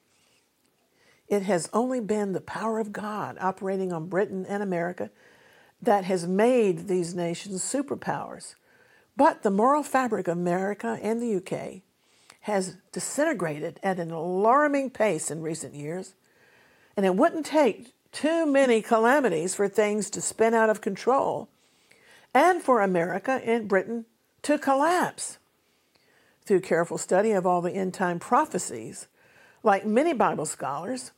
It 1.26 1.44
has 1.44 1.70
only 1.72 2.00
been 2.00 2.32
the 2.32 2.42
power 2.42 2.78
of 2.78 2.92
God 2.92 3.38
operating 3.40 3.94
on 3.94 4.10
Britain 4.10 4.44
and 4.46 4.62
America 4.62 5.10
that 5.80 6.04
has 6.04 6.26
made 6.26 6.86
these 6.86 7.14
nations 7.14 7.62
superpowers. 7.62 8.56
But 9.16 9.42
the 9.42 9.50
moral 9.50 9.82
fabric 9.82 10.28
of 10.28 10.36
America 10.36 10.98
and 11.00 11.22
the 11.22 11.36
UK 11.36 11.80
has 12.42 12.76
disintegrated 12.90 13.78
at 13.82 13.98
an 13.98 14.10
alarming 14.10 14.90
pace 14.90 15.30
in 15.30 15.42
recent 15.42 15.74
years. 15.74 16.14
And 16.96 17.06
it 17.06 17.16
wouldn't 17.16 17.46
take 17.46 17.94
too 18.10 18.46
many 18.46 18.82
calamities 18.82 19.54
for 19.54 19.68
things 19.68 20.10
to 20.10 20.20
spin 20.20 20.52
out 20.52 20.70
of 20.70 20.80
control 20.80 21.48
and 22.34 22.62
for 22.62 22.80
America 22.80 23.40
and 23.44 23.68
Britain 23.68 24.06
to 24.42 24.58
collapse. 24.58 25.38
Through 26.44 26.60
careful 26.60 26.98
study 26.98 27.30
of 27.30 27.46
all 27.46 27.62
the 27.62 27.72
end 27.72 27.94
time 27.94 28.18
prophecies, 28.18 29.06
like 29.62 29.86
many 29.86 30.12
Bible 30.12 30.46
scholars, 30.46 31.12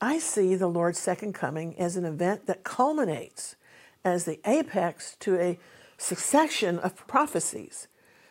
I 0.00 0.18
see 0.18 0.54
the 0.54 0.66
Lord's 0.66 0.98
second 0.98 1.34
coming 1.34 1.78
as 1.78 1.96
an 1.96 2.06
event 2.06 2.46
that 2.46 2.64
culminates 2.64 3.56
as 4.02 4.24
the 4.24 4.40
apex 4.46 5.16
to 5.20 5.36
a 5.36 5.58
succession 5.98 6.78
of 6.78 7.06
prophecies, 7.06 7.86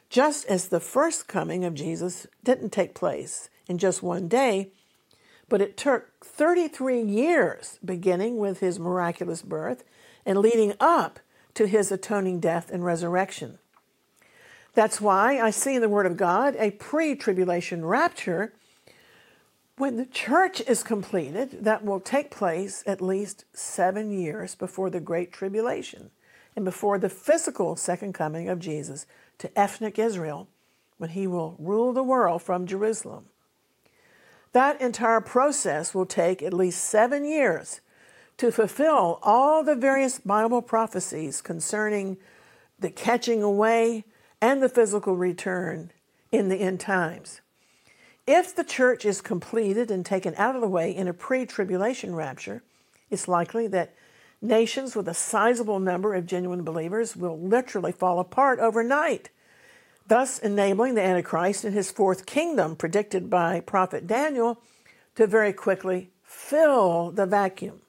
just 0.09 0.45
as 0.47 0.67
the 0.67 0.79
first 0.79 1.27
coming 1.27 1.63
of 1.63 1.73
Jesus 1.73 2.27
didn't 2.43 2.71
take 2.71 2.95
place 2.95 3.49
in 3.67 3.77
just 3.77 4.01
one 4.01 4.27
day, 4.27 4.71
but 5.47 5.61
it 5.61 5.77
took 5.77 6.25
33 6.25 7.01
years, 7.01 7.79
beginning 7.83 8.37
with 8.37 8.59
his 8.59 8.79
miraculous 8.79 9.41
birth 9.41 9.83
and 10.25 10.39
leading 10.39 10.73
up 10.79 11.19
to 11.53 11.67
his 11.67 11.91
atoning 11.91 12.39
death 12.39 12.69
and 12.71 12.85
resurrection. 12.85 13.59
That's 14.73 15.01
why 15.01 15.39
I 15.39 15.49
see 15.49 15.75
in 15.75 15.81
the 15.81 15.89
Word 15.89 16.05
of 16.05 16.17
God 16.17 16.55
a 16.57 16.71
pre 16.71 17.15
tribulation 17.15 17.85
rapture 17.85 18.53
when 19.79 19.95
the 19.95 20.05
church 20.05 20.61
is 20.67 20.83
completed, 20.83 21.63
that 21.63 21.85
will 21.85 22.01
take 22.01 22.29
place 22.29 22.83
at 22.85 22.99
least 22.99 23.45
seven 23.53 24.11
years 24.11 24.53
before 24.53 24.89
the 24.89 24.99
Great 24.99 25.31
Tribulation 25.31 26.11
and 26.53 26.65
before 26.65 26.99
the 26.99 27.07
physical 27.07 27.77
second 27.77 28.11
coming 28.11 28.49
of 28.49 28.59
Jesus 28.59 29.05
to 29.39 29.59
ethnic 29.59 29.97
Israel 29.97 30.47
when 30.97 31.11
he 31.11 31.27
will 31.27 31.55
rule 31.57 31.93
the 31.93 32.03
world 32.03 32.41
from 32.43 32.67
Jerusalem. 32.67 33.25
That 34.51 34.81
entire 34.81 35.21
process 35.21 35.93
will 35.93 36.05
take 36.05 36.41
at 36.41 36.53
least 36.53 36.83
seven 36.83 37.25
years 37.25 37.81
to 38.37 38.51
fulfill 38.51 39.19
all 39.21 39.63
the 39.63 39.75
various 39.75 40.19
Bible 40.19 40.61
prophecies 40.61 41.41
concerning 41.41 42.17
the 42.79 42.89
catching 42.89 43.43
away 43.43 44.05
and 44.41 44.63
the 44.63 44.69
physical 44.69 45.15
return 45.15 45.91
in 46.31 46.49
the 46.49 46.57
end 46.57 46.79
times. 46.79 47.41
If 48.25 48.55
the 48.55 48.63
church 48.63 49.05
is 49.05 49.21
completed 49.21 49.91
and 49.91 50.05
taken 50.05 50.35
out 50.37 50.55
of 50.55 50.61
the 50.61 50.67
way 50.67 50.95
in 50.95 51.07
a 51.07 51.13
pre 51.13 51.45
tribulation 51.45 52.15
rapture, 52.15 52.63
it's 53.09 53.27
likely 53.27 53.67
that 53.67 53.93
nations 54.41 54.95
with 54.95 55.07
a 55.07 55.13
sizable 55.13 55.79
number 55.79 56.13
of 56.13 56.25
genuine 56.25 56.63
believers 56.63 57.15
will 57.15 57.39
literally 57.39 57.91
fall 57.91 58.19
apart 58.19 58.59
overnight, 58.59 59.29
thus 60.07 60.39
enabling 60.39 60.95
the 60.95 61.01
Antichrist 61.01 61.63
and 61.63 61.73
his 61.73 61.91
fourth 61.91 62.25
kingdom, 62.25 62.75
predicted 62.75 63.29
by 63.29 63.59
prophet 63.59 64.07
Daniel, 64.07 64.61
to 65.15 65.27
very 65.27 65.53
quickly 65.53 66.11
fill 66.23 67.11
the 67.11 67.25
vacuum. 67.25 67.81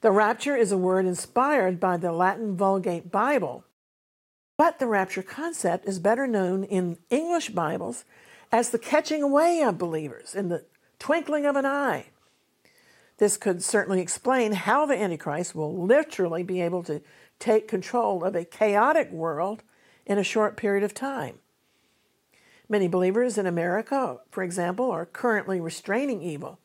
The 0.00 0.12
rapture 0.12 0.56
is 0.56 0.72
a 0.72 0.78
word 0.78 1.06
inspired 1.06 1.78
by 1.78 1.96
the 1.96 2.12
Latin 2.12 2.56
Vulgate 2.56 3.10
Bible, 3.10 3.64
but 4.58 4.78
the 4.78 4.86
rapture 4.86 5.22
concept 5.22 5.86
is 5.86 5.98
better 5.98 6.26
known 6.26 6.64
in 6.64 6.98
English 7.10 7.50
Bibles 7.50 8.04
as 8.50 8.70
the 8.70 8.78
catching 8.78 9.22
away 9.22 9.62
of 9.62 9.78
believers 9.78 10.34
in 10.34 10.48
the 10.48 10.64
twinkling 10.98 11.46
of 11.46 11.56
an 11.56 11.66
eye. 11.66 12.06
This 13.18 13.36
could 13.36 13.62
certainly 13.62 14.00
explain 14.00 14.52
how 14.52 14.86
the 14.86 15.00
Antichrist 15.00 15.54
will 15.54 15.84
literally 15.84 16.42
be 16.42 16.60
able 16.60 16.82
to 16.84 17.02
take 17.38 17.68
control 17.68 18.24
of 18.24 18.34
a 18.34 18.44
chaotic 18.44 19.10
world 19.10 19.62
in 20.06 20.18
a 20.18 20.24
short 20.24 20.56
period 20.56 20.84
of 20.84 20.94
time. 20.94 21.38
Many 22.68 22.88
believers 22.88 23.36
in 23.36 23.46
America, 23.46 24.18
for 24.30 24.42
example, 24.42 24.90
are 24.90 25.06
currently 25.06 25.60
restraining 25.60 26.22
evil. 26.22 26.58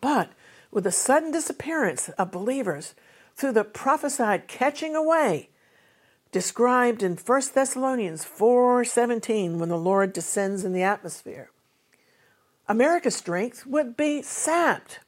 But 0.00 0.30
with 0.70 0.84
the 0.84 0.92
sudden 0.92 1.32
disappearance 1.32 2.08
of 2.10 2.30
believers 2.30 2.94
through 3.34 3.52
the 3.52 3.64
prophesied 3.64 4.48
catching 4.48 4.94
away 4.94 5.50
described 6.32 7.02
in 7.02 7.16
1 7.16 7.54
Thessalonians 7.54 8.24
4:17 8.24 9.58
when 9.58 9.68
the 9.68 9.76
Lord 9.76 10.12
descends 10.12 10.64
in 10.64 10.72
the 10.72 10.82
atmosphere. 10.82 11.50
America's 12.68 13.16
strength 13.16 13.66
would 13.66 13.96
be 13.96 14.22
sapped. 14.22 15.00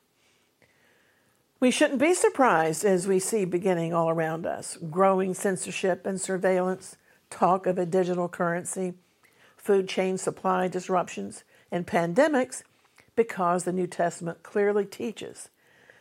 We 1.62 1.70
shouldn't 1.70 2.00
be 2.00 2.12
surprised 2.12 2.84
as 2.84 3.06
we 3.06 3.20
see 3.20 3.44
beginning 3.44 3.94
all 3.94 4.10
around 4.10 4.46
us 4.46 4.76
growing 4.90 5.32
censorship 5.32 6.04
and 6.04 6.20
surveillance, 6.20 6.96
talk 7.30 7.68
of 7.68 7.78
a 7.78 7.86
digital 7.86 8.28
currency, 8.28 8.94
food 9.56 9.88
chain 9.88 10.18
supply 10.18 10.66
disruptions, 10.66 11.44
and 11.70 11.86
pandemics 11.86 12.64
because 13.14 13.62
the 13.62 13.72
New 13.72 13.86
Testament 13.86 14.42
clearly 14.42 14.84
teaches 14.84 15.50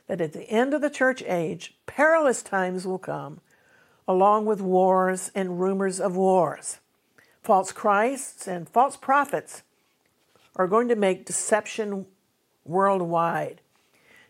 that 0.07 0.19
at 0.19 0.33
the 0.33 0.49
end 0.49 0.73
of 0.73 0.81
the 0.81 0.89
church 0.89 1.21
age, 1.27 1.75
perilous 1.85 2.41
times 2.41 2.87
will 2.87 2.97
come 2.97 3.39
along 4.07 4.47
with 4.47 4.61
wars 4.61 5.29
and 5.35 5.61
rumors 5.61 5.99
of 5.99 6.15
wars. 6.15 6.79
False 7.43 7.71
Christs 7.71 8.47
and 8.47 8.67
false 8.67 8.97
prophets 8.97 9.61
are 10.55 10.65
going 10.65 10.87
to 10.87 10.95
make 10.95 11.23
deception 11.23 12.07
worldwide. 12.65 13.61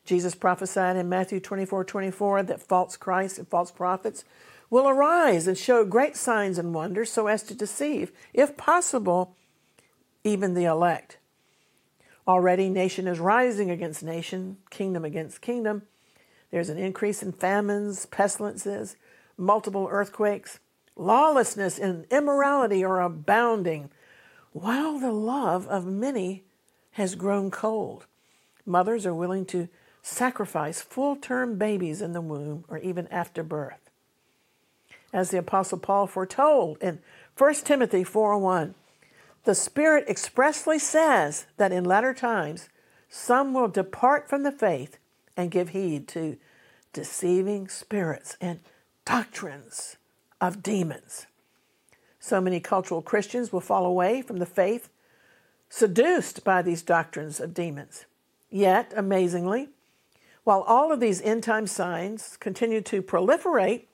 Jesus 0.05 0.35
prophesied 0.35 0.95
in 0.95 1.09
Matthew 1.09 1.39
24 1.39 1.83
24 1.85 2.43
that 2.43 2.61
false 2.61 2.97
Christs 2.97 3.37
and 3.37 3.47
false 3.47 3.71
prophets 3.71 4.23
will 4.69 4.87
arise 4.87 5.47
and 5.47 5.57
show 5.57 5.85
great 5.85 6.15
signs 6.15 6.57
and 6.57 6.73
wonders 6.73 7.11
so 7.11 7.27
as 7.27 7.43
to 7.43 7.53
deceive, 7.53 8.11
if 8.33 8.57
possible, 8.57 9.35
even 10.23 10.53
the 10.53 10.63
elect. 10.65 11.17
Already, 12.27 12.69
nation 12.69 13.07
is 13.07 13.19
rising 13.19 13.69
against 13.69 14.03
nation, 14.03 14.57
kingdom 14.69 15.03
against 15.03 15.41
kingdom. 15.41 15.83
There's 16.51 16.69
an 16.69 16.77
increase 16.77 17.21
in 17.21 17.31
famines, 17.31 18.05
pestilences, 18.05 18.95
multiple 19.37 19.87
earthquakes. 19.89 20.59
Lawlessness 20.95 21.79
and 21.79 22.05
immorality 22.11 22.83
are 22.83 23.01
abounding, 23.01 23.89
while 24.51 24.99
the 24.99 25.11
love 25.11 25.67
of 25.67 25.85
many 25.85 26.43
has 26.91 27.15
grown 27.15 27.49
cold. 27.49 28.05
Mothers 28.65 29.05
are 29.05 29.15
willing 29.15 29.45
to 29.47 29.67
sacrifice 30.01 30.81
full 30.81 31.15
term 31.15 31.57
babies 31.57 32.01
in 32.01 32.13
the 32.13 32.21
womb 32.21 32.65
or 32.67 32.77
even 32.79 33.07
after 33.07 33.43
birth. 33.43 33.89
As 35.13 35.29
the 35.29 35.37
Apostle 35.37 35.77
Paul 35.77 36.07
foretold 36.07 36.77
in 36.81 36.99
1 37.37 37.53
Timothy 37.55 38.03
4 38.03 38.37
1, 38.37 38.75
the 39.43 39.55
Spirit 39.55 40.07
expressly 40.07 40.79
says 40.79 41.45
that 41.57 41.71
in 41.71 41.83
latter 41.83 42.13
times 42.13 42.69
some 43.09 43.53
will 43.53 43.67
depart 43.67 44.29
from 44.29 44.43
the 44.43 44.51
faith 44.51 44.97
and 45.35 45.51
give 45.51 45.69
heed 45.69 46.07
to 46.09 46.37
deceiving 46.93 47.67
spirits 47.67 48.37
and 48.39 48.59
doctrines 49.05 49.97
of 50.39 50.63
demons. 50.63 51.25
So 52.19 52.39
many 52.39 52.59
cultural 52.59 53.01
Christians 53.01 53.51
will 53.51 53.61
fall 53.61 53.85
away 53.85 54.21
from 54.21 54.37
the 54.37 54.45
faith, 54.45 54.89
seduced 55.69 56.43
by 56.43 56.61
these 56.61 56.83
doctrines 56.83 57.39
of 57.39 57.53
demons. 57.53 58.05
Yet, 58.49 58.93
amazingly, 58.95 59.69
while 60.43 60.61
all 60.61 60.91
of 60.91 60.99
these 60.99 61.21
end 61.21 61.43
time 61.43 61.67
signs 61.67 62.37
continue 62.37 62.81
to 62.81 63.01
proliferate, 63.01 63.85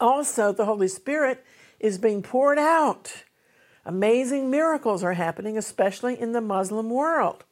also 0.00 0.52
the 0.52 0.64
Holy 0.64 0.88
Spirit 0.88 1.44
is 1.80 1.98
being 1.98 2.22
poured 2.22 2.58
out. 2.58 3.24
Amazing 3.84 4.50
miracles 4.50 5.02
are 5.02 5.14
happening, 5.14 5.56
especially 5.56 6.20
in 6.20 6.32
the 6.32 6.40
Muslim 6.40 6.90
world. 6.90 7.44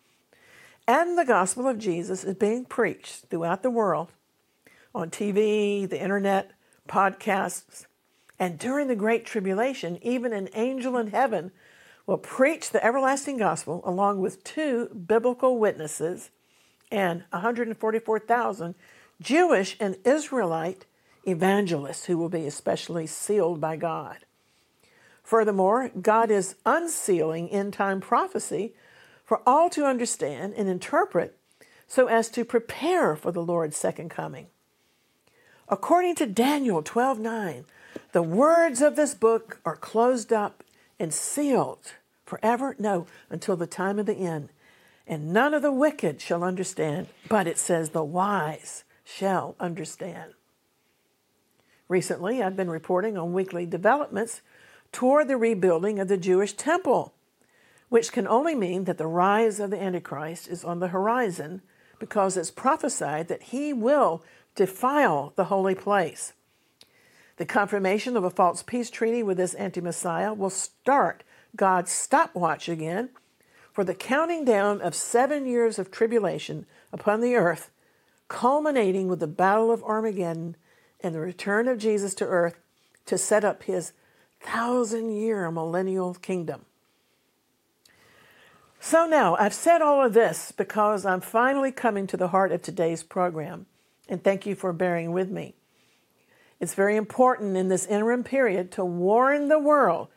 And 0.87 1.19
the 1.19 1.25
gospel 1.25 1.67
of 1.67 1.79
Jesus 1.79 2.23
is 2.23 2.35
being 2.35 2.65
preached 2.65 3.27
throughout 3.29 3.63
the 3.63 3.71
world 3.71 4.13
on 4.95 5.11
TV, 5.11 5.89
the 5.89 6.01
internet, 6.01 6.53
podcasts. 6.89 7.87
And 8.39 8.59
during 8.59 8.87
the 8.87 8.95
Great 8.95 9.27
Tribulation, 9.27 9.99
even 10.03 10.33
an 10.33 10.49
angel 10.55 10.97
in 10.97 11.09
heaven 11.09 11.51
will 12.07 12.19
preach 12.19 12.71
the 12.71 12.85
everlasting 12.85 13.39
gospel 13.39 13.83
along 13.85 14.21
with 14.21 14.45
two 14.45 14.89
biblical 14.91 15.59
witnesses 15.59 16.31
and 16.91 17.25
144,000 17.31 18.75
Jewish 19.21 19.77
and 19.81 19.97
Israelite 20.05 20.87
evangelists 21.27 22.05
who 22.05 22.19
will 22.19 22.29
be 22.29 22.47
especially 22.47 23.07
sealed 23.07 23.61
by 23.61 23.77
God. 23.77 24.19
Furthermore, 25.23 25.91
God 26.01 26.31
is 26.31 26.55
unsealing 26.65 27.49
end 27.49 27.73
time 27.73 28.01
prophecy 28.01 28.75
for 29.25 29.43
all 29.47 29.69
to 29.71 29.85
understand 29.85 30.55
and 30.55 30.69
interpret 30.69 31.37
so 31.89 32.07
as 32.07 32.29
to 32.31 32.45
prepare 32.45 33.17
for 33.17 33.33
the 33.33 33.43
Lord's 33.43 33.77
second 33.77 34.09
coming. 34.09 34.47
According 35.69 36.15
to 36.17 36.27
Daniel 36.27 36.83
12:9, 36.83 37.65
the 38.13 38.23
words 38.23 38.81
of 38.81 38.95
this 38.95 39.15
book 39.15 39.59
are 39.65 39.77
closed 39.77 40.33
up 40.33 40.63
and 40.99 41.13
sealed 41.13 41.95
forever, 42.25 42.77
no, 42.79 43.07
until 43.31 43.57
the 43.57 43.67
time 43.67 43.99
of 43.99 44.07
the 44.07 44.15
end. 44.15 44.51
And 45.07 45.33
none 45.33 45.55
of 45.55 45.63
the 45.63 45.73
wicked 45.73 46.21
shall 46.21 46.43
understand, 46.43 47.07
but 47.29 47.47
it 47.47 47.59
says 47.59 47.91
the 47.91 48.05
wise 48.05 48.85
shall 49.05 49.55
understand. 49.61 50.33
Recently, 51.89 52.43
I've 52.43 52.57
been 52.57 52.71
reporting 52.71 53.17
on 53.17 53.33
weekly 53.33 53.67
developments 53.67 54.43
toward 54.91 55.29
the 55.29 55.37
rebuilding 55.37 56.01
of 56.01 56.09
the 56.09 56.17
Jewish 56.17 56.55
temple, 56.55 57.15
which 57.89 58.11
can 58.11 58.27
only 58.27 58.55
mean 58.55 58.85
that 58.85 58.99
the 58.99 59.07
rise 59.07 59.61
of 59.61 59.71
the 59.71 59.81
Antichrist 59.81 60.49
is 60.49 60.65
on 60.65 60.81
the 60.81 60.89
horizon 60.89 61.63
because 62.01 62.37
it's 62.37 62.51
prophesied 62.51 63.29
that 63.29 63.45
he 63.45 63.73
will 63.73 64.25
defile 64.57 65.33
the 65.37 65.45
holy 65.45 65.75
place. 65.75 66.33
The 67.37 67.47
confirmation 67.47 68.17
of 68.17 68.25
a 68.25 68.31
false 68.31 68.63
peace 68.63 68.91
treaty 68.91 69.23
with 69.23 69.37
this 69.37 69.55
anti 69.55 69.81
Messiah 69.81 70.33
will 70.35 70.51
start 70.51 71.23
God's 71.55 71.93
stopwatch 71.93 72.69
again 72.69 73.11
for 73.77 73.85
the 73.85 73.95
counting 73.95 74.43
down 74.43 74.81
of 74.81 74.95
seven 74.95 75.47
years 75.47 75.79
of 75.79 75.91
tribulation 75.91 76.65
upon 76.95 77.21
the 77.21 77.35
earth, 77.35 77.71
culminating 78.27 79.07
with 79.07 79.21
the 79.21 79.27
Battle 79.27 79.71
of 79.71 79.85
Armageddon 79.85 80.57
and 81.03 81.15
the 81.15 81.21
return 81.21 81.69
of 81.69 81.77
Jesus 81.77 82.15
to 82.15 82.25
earth 82.25 82.59
to 83.05 83.19
set 83.19 83.45
up 83.45 83.65
his 83.65 83.93
thousand 84.41 85.11
year 85.11 85.51
millennial 85.51 86.15
kingdom. 86.15 86.65
So 88.81 89.05
now, 89.07 89.37
I've 89.37 89.53
said 89.53 89.83
all 89.83 90.03
of 90.03 90.15
this 90.15 90.53
because 90.53 91.05
I'm 91.05 91.21
finally 91.21 91.71
coming 91.71 92.07
to 92.07 92.17
the 92.17 92.29
heart 92.29 92.53
of 92.53 92.63
today's 92.63 93.03
program, 93.03 93.67
and 94.09 94.25
thank 94.25 94.47
you 94.47 94.55
for 94.55 94.73
bearing 94.73 95.13
with 95.13 95.29
me. 95.29 95.55
It's 96.61 96.73
very 96.73 96.97
important 96.97 97.59
in 97.59 97.69
this 97.69 97.85
interim 97.85 98.25
period 98.25 98.73
to 98.73 98.87
warn 98.87 99.49
the 99.49 99.59
world 99.59 100.09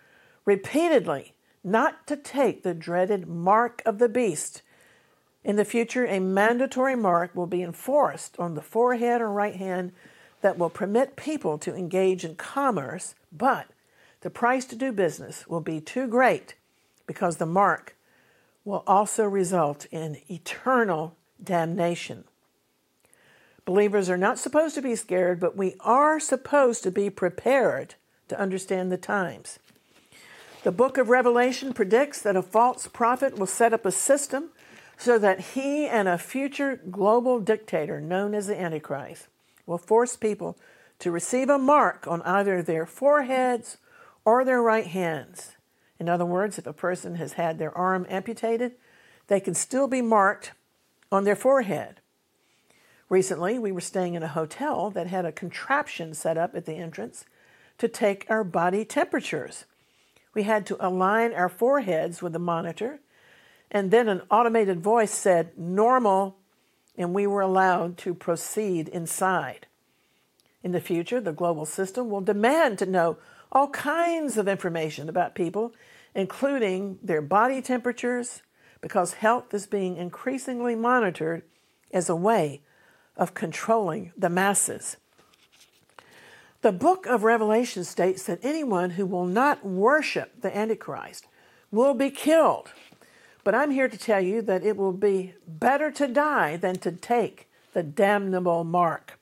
repeatedly 0.46 1.34
not 1.64 2.08
to 2.08 2.16
take 2.16 2.64
the 2.64 2.74
dreaded 2.74 3.28
mark 3.28 3.82
of 3.86 4.00
the 4.00 4.10
beast. 4.10 4.62
In 5.44 5.56
the 5.56 5.66
future, 5.66 6.06
a 6.06 6.20
mandatory 6.20 6.96
mark 6.96 7.36
will 7.36 7.48
be 7.48 7.64
enforced 7.64 8.38
on 8.40 8.56
the 8.56 8.62
forehead 8.62 9.22
or 9.22 9.30
right 9.30 9.56
hand 9.56 9.92
that 10.42 10.58
will 10.58 10.70
permit 10.70 11.16
people 11.16 11.58
to 11.60 11.76
engage 11.76 12.24
in 12.24 12.36
commerce, 12.36 13.16
but 13.32 13.68
the 14.22 14.30
price 14.30 14.66
to 14.66 14.76
do 14.76 14.92
business 14.92 15.48
will 15.48 15.62
be 15.62 15.80
too 15.80 16.08
great 16.08 16.56
because 17.08 17.38
the 17.38 17.46
mark 17.46 17.96
will 18.66 18.84
also 18.86 19.26
result 19.26 19.86
in 19.92 20.18
eternal 20.30 21.16
damnation. 21.44 22.26
Believers 23.66 24.10
are 24.10 24.18
not 24.18 24.40
supposed 24.40 24.76
to 24.76 24.82
be 24.82 24.96
scared, 24.96 25.40
but 25.40 25.56
we 25.56 25.76
are 25.80 26.20
supposed 26.20 26.84
to 26.84 26.92
be 26.92 27.10
prepared 27.10 27.96
to 28.28 28.40
understand 28.40 28.92
the 28.92 28.98
times. 28.98 29.60
The 30.64 30.72
book 30.74 30.98
of 30.98 31.08
Revelation 31.08 31.72
predicts 31.72 32.22
that 32.22 32.36
a 32.36 32.42
false 32.42 32.86
prophet 32.88 33.40
will 33.40 33.46
set 33.46 33.74
up 33.74 33.86
a 33.86 33.92
system 33.92 34.50
so 34.98 35.18
that 35.18 35.40
he 35.40 35.88
and 35.88 36.10
a 36.10 36.18
future 36.18 36.82
global 36.92 37.40
dictator 37.40 38.02
known 38.02 38.36
as 38.36 38.48
the 38.48 38.60
Antichrist 38.60 39.28
will 39.66 39.78
force 39.78 40.18
people 40.18 40.58
to 41.00 41.12
receive 41.12 41.50
a 41.50 41.58
mark 41.58 42.06
on 42.08 42.22
either 42.24 42.62
their 42.62 42.86
foreheads 42.86 43.78
or 44.26 44.44
their 44.44 44.62
right 44.62 44.88
hands. 44.88 45.56
In 45.98 46.10
other 46.10 46.26
words, 46.26 46.60
if 46.60 46.68
a 46.68 46.74
person 46.74 47.16
has 47.16 47.34
had 47.34 47.58
their 47.58 47.76
arm 47.78 48.06
amputated, 48.10 48.74
they 49.28 49.40
can 49.40 49.54
still 49.54 49.88
be 49.88 50.02
marked 50.02 50.52
on 51.10 51.24
their 51.24 51.38
forehead. 51.38 52.02
Recently, 53.08 53.58
we 53.58 53.72
were 53.72 53.80
staying 53.80 54.16
in 54.16 54.24
a 54.24 54.28
hotel 54.28 54.90
that 54.92 55.08
had 55.08 55.24
a 55.24 55.32
contraption 55.32 56.14
set 56.14 56.38
up 56.38 56.54
at 56.54 56.66
the 56.66 56.76
entrance 56.76 57.24
to 57.78 57.88
take 57.88 58.26
our 58.30 58.44
body 58.44 58.84
temperatures. 58.84 59.64
We 60.34 60.44
had 60.44 60.66
to 60.68 60.78
align 60.86 61.34
our 61.34 61.50
foreheads 61.50 62.22
with 62.22 62.34
the 62.34 62.40
monitor, 62.40 63.00
and 63.72 63.92
then 63.92 64.08
an 64.08 64.22
automated 64.30 64.82
voice 64.82 65.12
said, 65.12 65.58
normal, 65.58 66.38
and 66.98 67.14
we 67.14 67.28
were 67.28 67.42
allowed 67.42 67.98
to 68.00 68.14
proceed 68.14 68.88
inside. 68.90 69.68
In 70.64 70.72
the 70.72 70.82
future, 70.82 71.22
the 71.22 71.32
global 71.32 71.66
system 71.66 72.10
will 72.10 72.22
demand 72.22 72.80
to 72.80 72.86
know 72.86 73.18
all 73.52 73.70
kinds 73.70 74.38
of 74.38 74.48
information 74.48 75.10
about 75.10 75.36
people, 75.36 75.74
including 76.14 77.00
their 77.02 77.22
body 77.22 77.62
temperatures, 77.62 78.42
because 78.82 79.14
health 79.14 79.54
is 79.54 79.68
being 79.68 79.98
increasingly 79.98 80.76
monitored 80.76 81.44
as 81.92 82.10
a 82.10 82.16
way 82.16 82.62
of 83.16 83.34
controlling 83.34 84.12
the 84.18 84.30
masses. 84.30 84.98
The 86.62 86.72
book 86.74 87.06
of 87.06 87.24
Revelation 87.24 87.86
states 87.86 88.24
that 88.24 88.44
anyone 88.44 88.92
who 88.92 89.06
will 89.06 89.26
not 89.26 89.66
worship 89.66 90.42
the 90.42 90.56
Antichrist 90.56 91.26
will 91.72 91.94
be 91.94 92.10
killed. 92.10 92.74
But 93.46 93.56
I'm 93.56 93.72
here 93.72 93.88
to 93.88 93.98
tell 93.98 94.20
you 94.20 94.42
that 94.42 94.66
it 94.66 94.76
will 94.76 94.92
be 94.92 95.36
better 95.48 95.90
to 95.92 96.06
die 96.06 96.58
than 96.58 96.76
to 96.80 96.92
take 96.92 97.48
the 97.72 97.82
damnable 97.82 98.66
mark. 98.66 99.18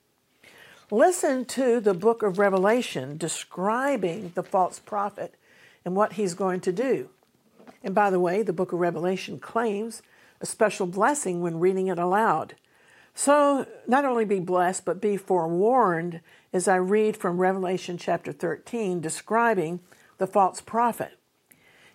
Listen 0.90 1.44
to 1.44 1.78
the 1.78 1.94
book 1.94 2.24
of 2.24 2.40
Revelation 2.40 3.16
describing 3.16 4.32
the 4.34 4.42
false 4.42 4.80
prophet 4.80 5.36
and 5.84 5.94
what 5.94 6.14
he's 6.14 6.34
going 6.34 6.60
to 6.62 6.72
do. 6.72 7.08
And 7.84 7.94
by 7.94 8.10
the 8.10 8.18
way, 8.18 8.42
the 8.42 8.52
book 8.52 8.72
of 8.72 8.80
Revelation 8.80 9.38
claims 9.38 10.02
a 10.40 10.46
special 10.46 10.88
blessing 10.88 11.40
when 11.40 11.60
reading 11.60 11.86
it 11.86 12.00
aloud. 12.00 12.54
So, 13.14 13.66
not 13.86 14.04
only 14.04 14.24
be 14.24 14.40
blessed, 14.40 14.84
but 14.84 15.00
be 15.00 15.16
forewarned 15.16 16.20
as 16.52 16.68
I 16.68 16.76
read 16.76 17.16
from 17.16 17.38
Revelation 17.38 17.98
chapter 17.98 18.32
13 18.32 19.00
describing 19.00 19.80
the 20.18 20.26
false 20.26 20.60
prophet. 20.60 21.18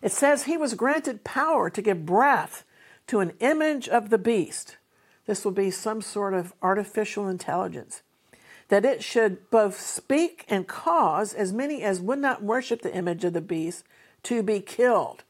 It 0.01 0.11
says 0.11 0.43
he 0.43 0.57
was 0.57 0.73
granted 0.73 1.23
power 1.23 1.69
to 1.69 1.81
give 1.81 2.05
breath 2.05 2.63
to 3.07 3.19
an 3.19 3.33
image 3.39 3.87
of 3.87 4.09
the 4.09 4.17
beast. 4.17 4.77
This 5.25 5.45
will 5.45 5.51
be 5.51 5.71
some 5.71 6.01
sort 6.01 6.33
of 6.33 6.53
artificial 6.61 7.27
intelligence. 7.27 8.01
That 8.67 8.85
it 8.85 9.03
should 9.03 9.49
both 9.49 9.79
speak 9.79 10.45
and 10.49 10.67
cause 10.67 11.33
as 11.33 11.53
many 11.53 11.83
as 11.83 12.01
would 12.01 12.19
not 12.19 12.43
worship 12.43 12.81
the 12.81 12.93
image 12.93 13.23
of 13.23 13.33
the 13.33 13.41
beast 13.41 13.83
to 14.23 14.43
be 14.43 14.59
killed. 14.59 15.23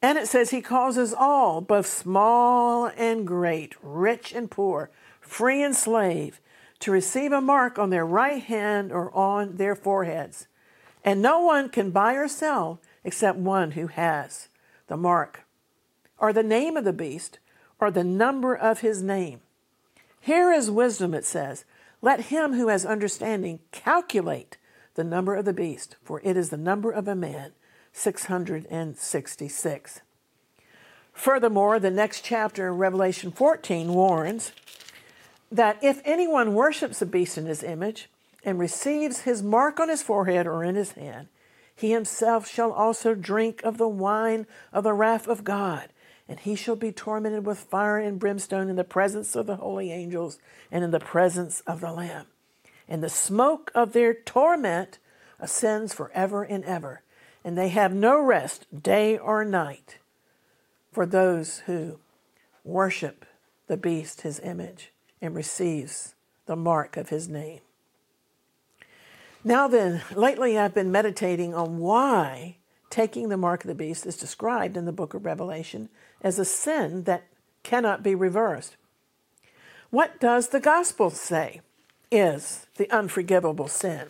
And 0.00 0.18
it 0.18 0.26
says 0.26 0.50
he 0.50 0.60
causes 0.60 1.14
all, 1.16 1.60
both 1.60 1.86
small 1.86 2.90
and 2.96 3.26
great, 3.26 3.74
rich 3.82 4.32
and 4.32 4.50
poor, 4.50 4.90
free 5.20 5.62
and 5.62 5.76
slave, 5.76 6.40
to 6.82 6.90
receive 6.90 7.30
a 7.30 7.40
mark 7.40 7.78
on 7.78 7.90
their 7.90 8.04
right 8.04 8.42
hand 8.42 8.90
or 8.90 9.16
on 9.16 9.56
their 9.56 9.76
foreheads. 9.76 10.48
And 11.04 11.22
no 11.22 11.40
one 11.40 11.68
can 11.68 11.92
buy 11.92 12.14
or 12.14 12.26
sell 12.26 12.80
except 13.04 13.38
one 13.38 13.72
who 13.72 13.86
has 13.86 14.48
the 14.88 14.96
mark, 14.96 15.44
or 16.18 16.32
the 16.32 16.42
name 16.42 16.76
of 16.76 16.84
the 16.84 16.92
beast, 16.92 17.38
or 17.78 17.90
the 17.90 18.04
number 18.04 18.54
of 18.54 18.80
his 18.80 19.00
name. 19.00 19.40
Here 20.20 20.52
is 20.52 20.70
wisdom, 20.70 21.14
it 21.14 21.24
says. 21.24 21.64
Let 22.00 22.26
him 22.26 22.54
who 22.54 22.68
has 22.68 22.84
understanding 22.84 23.60
calculate 23.70 24.56
the 24.94 25.04
number 25.04 25.36
of 25.36 25.44
the 25.44 25.52
beast, 25.52 25.96
for 26.02 26.20
it 26.24 26.36
is 26.36 26.50
the 26.50 26.56
number 26.56 26.90
of 26.90 27.06
a 27.06 27.14
man 27.14 27.52
666. 27.92 30.00
Furthermore, 31.12 31.78
the 31.78 31.90
next 31.90 32.24
chapter, 32.24 32.74
Revelation 32.74 33.30
14, 33.30 33.94
warns 33.94 34.52
that 35.52 35.78
if 35.82 36.00
anyone 36.04 36.54
worships 36.54 36.98
the 36.98 37.06
beast 37.06 37.38
in 37.38 37.46
his 37.46 37.62
image 37.62 38.08
and 38.44 38.58
receives 38.58 39.20
his 39.20 39.42
mark 39.42 39.78
on 39.78 39.88
his 39.88 40.02
forehead 40.02 40.46
or 40.46 40.64
in 40.64 40.74
his 40.74 40.92
hand, 40.92 41.28
he 41.74 41.92
himself 41.92 42.48
shall 42.48 42.72
also 42.72 43.14
drink 43.14 43.62
of 43.62 43.78
the 43.78 43.88
wine 43.88 44.46
of 44.72 44.84
the 44.84 44.92
wrath 44.92 45.28
of 45.28 45.44
God, 45.44 45.88
and 46.28 46.40
he 46.40 46.54
shall 46.54 46.76
be 46.76 46.92
tormented 46.92 47.46
with 47.46 47.58
fire 47.58 47.98
and 47.98 48.18
brimstone 48.18 48.68
in 48.68 48.76
the 48.76 48.84
presence 48.84 49.36
of 49.36 49.46
the 49.46 49.56
holy 49.56 49.92
angels 49.92 50.38
and 50.70 50.84
in 50.84 50.90
the 50.90 51.00
presence 51.00 51.60
of 51.66 51.80
the 51.80 51.92
Lamb. 51.92 52.26
And 52.88 53.02
the 53.02 53.08
smoke 53.08 53.70
of 53.74 53.92
their 53.92 54.14
torment 54.14 54.98
ascends 55.38 55.94
forever 55.94 56.42
and 56.42 56.64
ever 56.64 57.02
and 57.44 57.58
they 57.58 57.68
have 57.68 57.92
no 57.92 58.20
rest 58.20 58.66
day 58.82 59.18
or 59.18 59.44
night 59.44 59.98
for 60.92 61.06
those 61.06 61.60
who 61.60 61.98
worship 62.64 63.24
the 63.66 63.76
beast, 63.76 64.20
his 64.20 64.38
image, 64.40 64.92
and 65.22 65.34
receives 65.34 66.14
the 66.46 66.56
mark 66.56 66.96
of 66.96 67.08
his 67.08 67.28
name. 67.28 67.60
Now 69.44 69.68
then, 69.68 70.02
lately 70.14 70.58
I've 70.58 70.74
been 70.74 70.92
meditating 70.92 71.54
on 71.54 71.78
why 71.78 72.56
taking 72.90 73.28
the 73.28 73.36
mark 73.36 73.64
of 73.64 73.68
the 73.68 73.74
beast 73.74 74.04
is 74.04 74.16
described 74.16 74.76
in 74.76 74.84
the 74.84 74.92
book 74.92 75.14
of 75.14 75.24
Revelation 75.24 75.88
as 76.20 76.38
a 76.38 76.44
sin 76.44 77.04
that 77.04 77.24
cannot 77.62 78.02
be 78.02 78.14
reversed. 78.14 78.76
What 79.90 80.20
does 80.20 80.48
the 80.48 80.60
gospel 80.60 81.10
say 81.10 81.60
is 82.10 82.66
the 82.76 82.90
unforgivable 82.90 83.68
sin? 83.68 84.08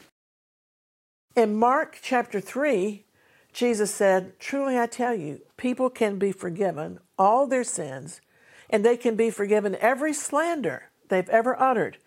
In 1.37 1.55
Mark 1.55 1.99
chapter 2.03 2.41
3, 2.41 3.05
Jesus 3.53 3.95
said, 3.95 4.39
Truly 4.39 4.79
I 4.79 4.87
tell 4.87 5.15
you, 5.15 5.41
people 5.57 5.91
can 5.91 6.19
be 6.19 6.33
forgiven 6.33 6.99
all 7.19 7.47
their 7.47 7.65
sins, 7.65 8.21
and 8.69 8.85
they 8.85 8.97
can 8.97 9.17
be 9.17 9.31
forgiven 9.31 9.77
every 9.81 10.13
slander 10.13 10.91
they've 11.13 11.29
ever 11.29 11.61
uttered. 11.61 11.99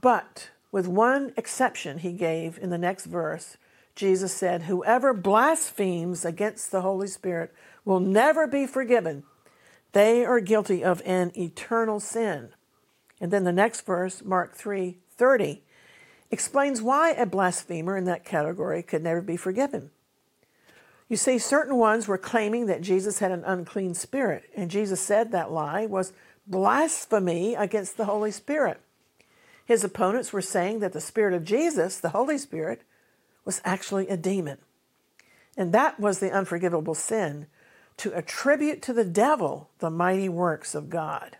But 0.00 0.50
with 0.70 0.86
one 0.86 1.32
exception 1.36 1.98
he 1.98 2.12
gave 2.12 2.58
in 2.58 2.70
the 2.70 2.78
next 2.78 3.06
verse, 3.06 3.56
Jesus 3.96 4.32
said, 4.32 4.62
Whoever 4.62 5.12
blasphemes 5.12 6.24
against 6.24 6.70
the 6.70 6.82
Holy 6.82 7.08
Spirit 7.08 7.52
will 7.84 7.98
never 7.98 8.46
be 8.46 8.66
forgiven. 8.66 9.24
They 9.92 10.24
are 10.24 10.40
guilty 10.40 10.84
of 10.84 11.02
an 11.04 11.32
eternal 11.36 11.98
sin. 11.98 12.50
And 13.20 13.32
then 13.32 13.44
the 13.44 13.52
next 13.52 13.84
verse, 13.84 14.22
Mark 14.24 14.54
3 14.54 14.98
30, 15.16 15.62
explains 16.30 16.80
why 16.80 17.10
a 17.10 17.26
blasphemer 17.26 17.96
in 17.96 18.04
that 18.04 18.24
category 18.24 18.82
could 18.82 19.02
never 19.02 19.20
be 19.20 19.36
forgiven. 19.36 19.90
You 21.08 21.16
see, 21.16 21.38
certain 21.38 21.76
ones 21.76 22.06
were 22.06 22.16
claiming 22.16 22.66
that 22.66 22.82
Jesus 22.82 23.18
had 23.18 23.32
an 23.32 23.44
unclean 23.44 23.94
spirit, 23.94 24.44
and 24.56 24.70
Jesus 24.70 25.00
said 25.00 25.32
that 25.32 25.50
lie 25.50 25.84
was 25.84 26.12
blasphemy 26.50 27.54
against 27.54 27.96
the 27.96 28.04
Holy 28.04 28.30
Spirit. 28.30 28.80
His 29.64 29.84
opponents 29.84 30.32
were 30.32 30.42
saying 30.42 30.80
that 30.80 30.92
the 30.92 31.00
Spirit 31.00 31.32
of 31.32 31.44
Jesus, 31.44 31.98
the 31.98 32.10
Holy 32.10 32.36
Spirit, 32.36 32.82
was 33.44 33.60
actually 33.64 34.08
a 34.08 34.16
demon. 34.16 34.58
And 35.56 35.72
that 35.72 36.00
was 36.00 36.18
the 36.18 36.30
unforgivable 36.30 36.94
sin 36.94 37.46
to 37.98 38.12
attribute 38.16 38.82
to 38.82 38.92
the 38.92 39.04
devil 39.04 39.70
the 39.78 39.90
mighty 39.90 40.28
works 40.28 40.74
of 40.74 40.90
God. 40.90 41.36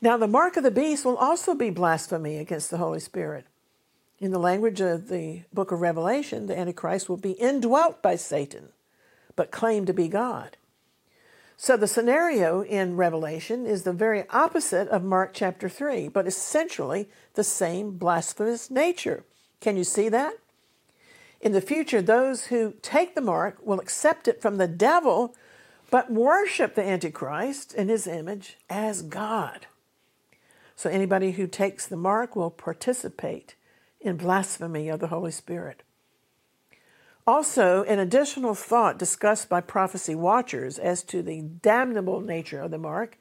Now, 0.00 0.16
the 0.16 0.26
mark 0.26 0.56
of 0.56 0.64
the 0.64 0.70
beast 0.72 1.04
will 1.04 1.16
also 1.16 1.54
be 1.54 1.70
blasphemy 1.70 2.38
against 2.38 2.70
the 2.70 2.78
Holy 2.78 2.98
Spirit. 2.98 3.46
In 4.18 4.32
the 4.32 4.38
language 4.38 4.80
of 4.80 5.08
the 5.08 5.42
book 5.52 5.70
of 5.70 5.80
Revelation, 5.80 6.46
the 6.46 6.58
Antichrist 6.58 7.08
will 7.08 7.16
be 7.16 7.32
indwelt 7.32 8.02
by 8.02 8.16
Satan, 8.16 8.70
but 9.36 9.52
claim 9.52 9.86
to 9.86 9.92
be 9.92 10.08
God. 10.08 10.56
So 11.62 11.76
the 11.76 11.86
scenario 11.86 12.62
in 12.62 12.96
Revelation 12.96 13.66
is 13.66 13.84
the 13.84 13.92
very 13.92 14.28
opposite 14.30 14.88
of 14.88 15.04
Mark 15.04 15.30
chapter 15.32 15.68
3, 15.68 16.08
but 16.08 16.26
essentially 16.26 17.08
the 17.34 17.44
same 17.44 17.98
blasphemous 17.98 18.68
nature. 18.68 19.22
Can 19.60 19.76
you 19.76 19.84
see 19.84 20.08
that? 20.08 20.38
In 21.40 21.52
the 21.52 21.60
future, 21.60 22.02
those 22.02 22.46
who 22.46 22.74
take 22.82 23.14
the 23.14 23.20
mark 23.20 23.64
will 23.64 23.78
accept 23.78 24.26
it 24.26 24.42
from 24.42 24.56
the 24.56 24.66
devil, 24.66 25.36
but 25.88 26.10
worship 26.10 26.74
the 26.74 26.82
Antichrist 26.82 27.74
and 27.78 27.88
his 27.88 28.08
image 28.08 28.56
as 28.68 29.00
God. 29.00 29.68
So 30.74 30.90
anybody 30.90 31.30
who 31.30 31.46
takes 31.46 31.86
the 31.86 31.96
mark 31.96 32.34
will 32.34 32.50
participate 32.50 33.54
in 34.00 34.16
blasphemy 34.16 34.88
of 34.88 34.98
the 34.98 35.06
Holy 35.06 35.30
Spirit. 35.30 35.84
Also, 37.26 37.84
an 37.84 38.00
additional 38.00 38.54
thought 38.54 38.98
discussed 38.98 39.48
by 39.48 39.60
prophecy 39.60 40.14
watchers 40.14 40.78
as 40.78 41.02
to 41.04 41.22
the 41.22 41.42
damnable 41.42 42.20
nature 42.20 42.60
of 42.60 42.72
the 42.72 42.78
mark 42.78 43.16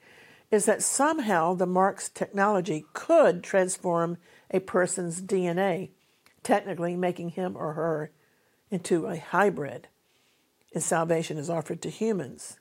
is 0.49 0.65
that 0.65 0.81
somehow 0.81 1.53
the 1.53 1.67
mark's 1.67 2.09
technology 2.09 2.85
could 2.93 3.43
transform 3.43 4.17
a 4.49 4.59
person's 4.59 5.21
DNA, 5.21 5.91
technically 6.43 6.95
making 6.95 7.29
him 7.29 7.55
or 7.55 7.73
her 7.73 8.11
into 8.71 9.05
a 9.05 9.17
hybrid. 9.17 9.87
And 10.73 10.81
salvation 10.81 11.37
is 11.37 11.49
offered 11.49 11.81
to 11.83 11.89
humans, 11.89 12.59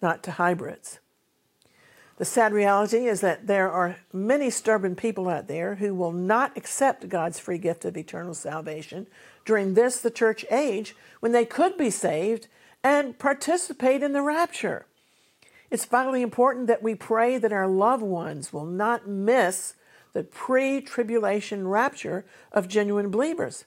not 0.00 0.22
to 0.24 0.32
hybrids. 0.32 1.00
The 2.18 2.24
sad 2.24 2.52
reality 2.52 3.06
is 3.06 3.20
that 3.20 3.46
there 3.46 3.70
are 3.70 3.96
many 4.12 4.50
stubborn 4.50 4.96
people 4.96 5.28
out 5.28 5.46
there 5.46 5.76
who 5.76 5.94
will 5.94 6.10
not 6.10 6.56
accept 6.56 7.08
God's 7.08 7.38
free 7.38 7.58
gift 7.58 7.84
of 7.84 7.96
eternal 7.96 8.34
salvation 8.34 9.06
during 9.44 9.74
this, 9.74 10.00
the 10.00 10.10
church 10.10 10.44
age, 10.50 10.96
when 11.20 11.30
they 11.30 11.44
could 11.44 11.76
be 11.76 11.90
saved 11.90 12.48
and 12.82 13.16
participate 13.20 14.02
in 14.02 14.14
the 14.14 14.22
rapture. 14.22 14.84
It's 15.70 15.84
vitally 15.84 16.22
important 16.22 16.66
that 16.66 16.82
we 16.82 16.96
pray 16.96 17.38
that 17.38 17.52
our 17.52 17.68
loved 17.68 18.02
ones 18.02 18.52
will 18.52 18.66
not 18.66 19.06
miss 19.06 19.74
the 20.12 20.24
pre 20.24 20.80
tribulation 20.80 21.68
rapture 21.68 22.24
of 22.50 22.66
genuine 22.66 23.10
believers. 23.10 23.64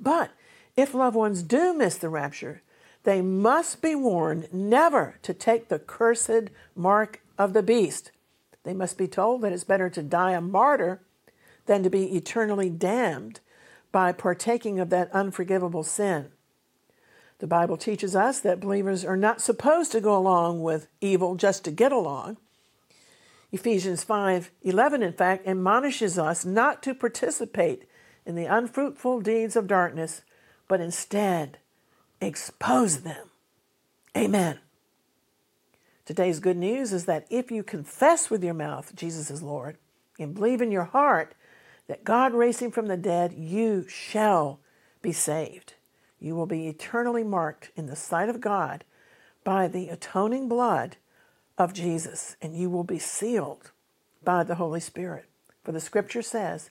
But 0.00 0.30
if 0.76 0.94
loved 0.94 1.16
ones 1.16 1.42
do 1.42 1.74
miss 1.74 1.98
the 1.98 2.08
rapture, 2.08 2.62
they 3.04 3.20
must 3.20 3.82
be 3.82 3.94
warned 3.94 4.48
never 4.50 5.16
to 5.22 5.34
take 5.34 5.68
the 5.68 5.78
cursed 5.78 6.50
mark 6.74 7.20
of 7.38 7.52
the 7.52 7.62
beast. 7.62 8.10
They 8.64 8.74
must 8.74 8.98
be 8.98 9.08
told 9.08 9.42
that 9.42 9.52
it's 9.52 9.64
better 9.64 9.88
to 9.90 10.02
die 10.02 10.32
a 10.32 10.40
martyr 10.40 11.00
than 11.66 11.82
to 11.82 11.90
be 11.90 12.16
eternally 12.16 12.70
damned 12.70 13.40
by 13.92 14.12
partaking 14.12 14.80
of 14.80 14.90
that 14.90 15.10
unforgivable 15.12 15.82
sin. 15.82 16.30
The 17.38 17.46
Bible 17.46 17.76
teaches 17.76 18.16
us 18.16 18.40
that 18.40 18.60
believers 18.60 19.04
are 19.04 19.16
not 19.16 19.40
supposed 19.40 19.92
to 19.92 20.00
go 20.00 20.16
along 20.16 20.62
with 20.62 20.88
evil 21.00 21.36
just 21.36 21.64
to 21.64 21.70
get 21.70 21.92
along. 21.92 22.38
Ephesians 23.52 24.04
5:11 24.04 25.02
in 25.02 25.12
fact 25.12 25.46
admonishes 25.46 26.18
us 26.18 26.44
not 26.44 26.82
to 26.82 26.94
participate 26.94 27.88
in 28.24 28.34
the 28.34 28.46
unfruitful 28.46 29.20
deeds 29.20 29.54
of 29.54 29.66
darkness, 29.66 30.22
but 30.66 30.80
instead 30.80 31.58
expose 32.20 33.02
them. 33.02 33.30
Amen. 34.16 34.58
Today's 36.06 36.38
good 36.38 36.56
news 36.56 36.92
is 36.92 37.04
that 37.06 37.26
if 37.30 37.50
you 37.50 37.64
confess 37.64 38.30
with 38.30 38.44
your 38.44 38.54
mouth 38.54 38.94
Jesus 38.94 39.28
is 39.28 39.42
Lord 39.42 39.76
and 40.20 40.34
believe 40.34 40.62
in 40.62 40.70
your 40.70 40.84
heart 40.84 41.34
that 41.88 42.04
God 42.04 42.32
raised 42.32 42.60
him 42.60 42.70
from 42.70 42.86
the 42.86 42.96
dead, 42.96 43.32
you 43.32 43.86
shall 43.88 44.60
be 45.02 45.10
saved. 45.10 45.74
You 46.20 46.36
will 46.36 46.46
be 46.46 46.68
eternally 46.68 47.24
marked 47.24 47.70
in 47.74 47.86
the 47.86 47.96
sight 47.96 48.28
of 48.28 48.40
God 48.40 48.84
by 49.42 49.66
the 49.66 49.88
atoning 49.88 50.48
blood 50.48 50.96
of 51.58 51.72
Jesus, 51.72 52.36
and 52.40 52.56
you 52.56 52.70
will 52.70 52.84
be 52.84 52.98
sealed 52.98 53.72
by 54.24 54.44
the 54.44 54.56
Holy 54.56 54.80
Spirit. 54.80 55.26
For 55.64 55.72
the 55.72 55.80
scripture 55.80 56.22
says, 56.22 56.70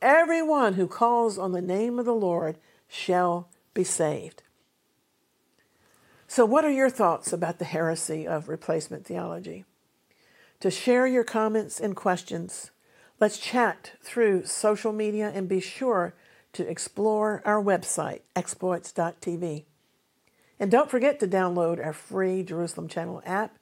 Everyone 0.00 0.74
who 0.74 0.86
calls 0.86 1.36
on 1.36 1.50
the 1.50 1.60
name 1.60 1.98
of 1.98 2.04
the 2.04 2.14
Lord 2.14 2.58
shall 2.88 3.48
be 3.74 3.84
saved. 3.84 4.42
So, 6.30 6.44
what 6.44 6.66
are 6.66 6.70
your 6.70 6.90
thoughts 6.90 7.32
about 7.32 7.58
the 7.58 7.64
heresy 7.64 8.26
of 8.26 8.50
replacement 8.50 9.06
theology? 9.06 9.64
To 10.60 10.70
share 10.70 11.06
your 11.06 11.24
comments 11.24 11.80
and 11.80 11.96
questions, 11.96 12.70
let's 13.18 13.38
chat 13.38 13.92
through 14.02 14.44
social 14.44 14.92
media 14.92 15.32
and 15.34 15.48
be 15.48 15.58
sure 15.58 16.14
to 16.52 16.68
explore 16.68 17.40
our 17.46 17.62
website, 17.62 18.20
exploits.tv. 18.36 19.64
And 20.60 20.70
don't 20.70 20.90
forget 20.90 21.18
to 21.20 21.26
download 21.26 21.82
our 21.82 21.94
free 21.94 22.42
Jerusalem 22.42 22.88
Channel 22.88 23.22
app 23.24 23.56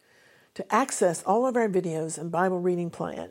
to 0.54 0.74
access 0.74 1.22
all 1.22 1.46
of 1.46 1.54
our 1.54 1.68
videos 1.68 2.18
and 2.18 2.32
Bible 2.32 2.58
reading 2.58 2.90
plan. 2.90 3.30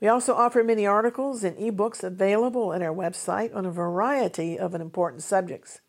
We 0.00 0.08
also 0.08 0.34
offer 0.34 0.64
many 0.64 0.86
articles 0.86 1.44
and 1.44 1.58
ebooks 1.58 2.02
available 2.02 2.72
at 2.72 2.80
our 2.80 2.94
website 2.94 3.54
on 3.54 3.66
a 3.66 3.70
variety 3.70 4.58
of 4.58 4.74
important 4.74 5.22
subjects. 5.22 5.82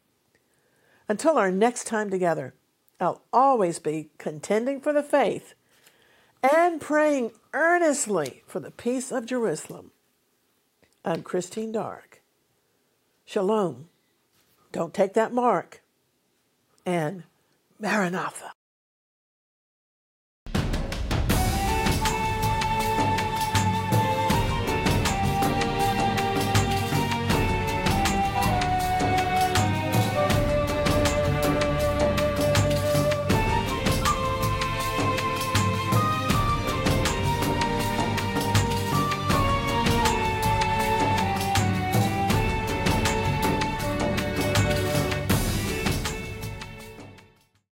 Until 1.08 1.38
our 1.38 1.52
next 1.52 1.86
time 1.86 2.10
together, 2.10 2.54
I'll 3.00 3.22
always 3.32 3.80
be 3.80 4.10
contending 4.18 4.82
for 4.82 4.94
the 4.94 5.04
faith 5.04 5.54
and 6.41 6.82
praying 6.82 7.32
earnestly 7.54 8.44
for 8.48 8.60
the 8.60 8.72
peace 8.72 9.12
of 9.12 9.26
Jerusalem. 9.26 9.91
I'm 11.04 11.22
Christine 11.22 11.72
Darg. 11.72 12.20
Shalom. 13.26 13.89
Don't 14.72 14.94
take 14.94 15.13
that 15.13 15.34
mark. 15.34 15.82
And 16.86 17.24
Maranatha. 17.80 18.52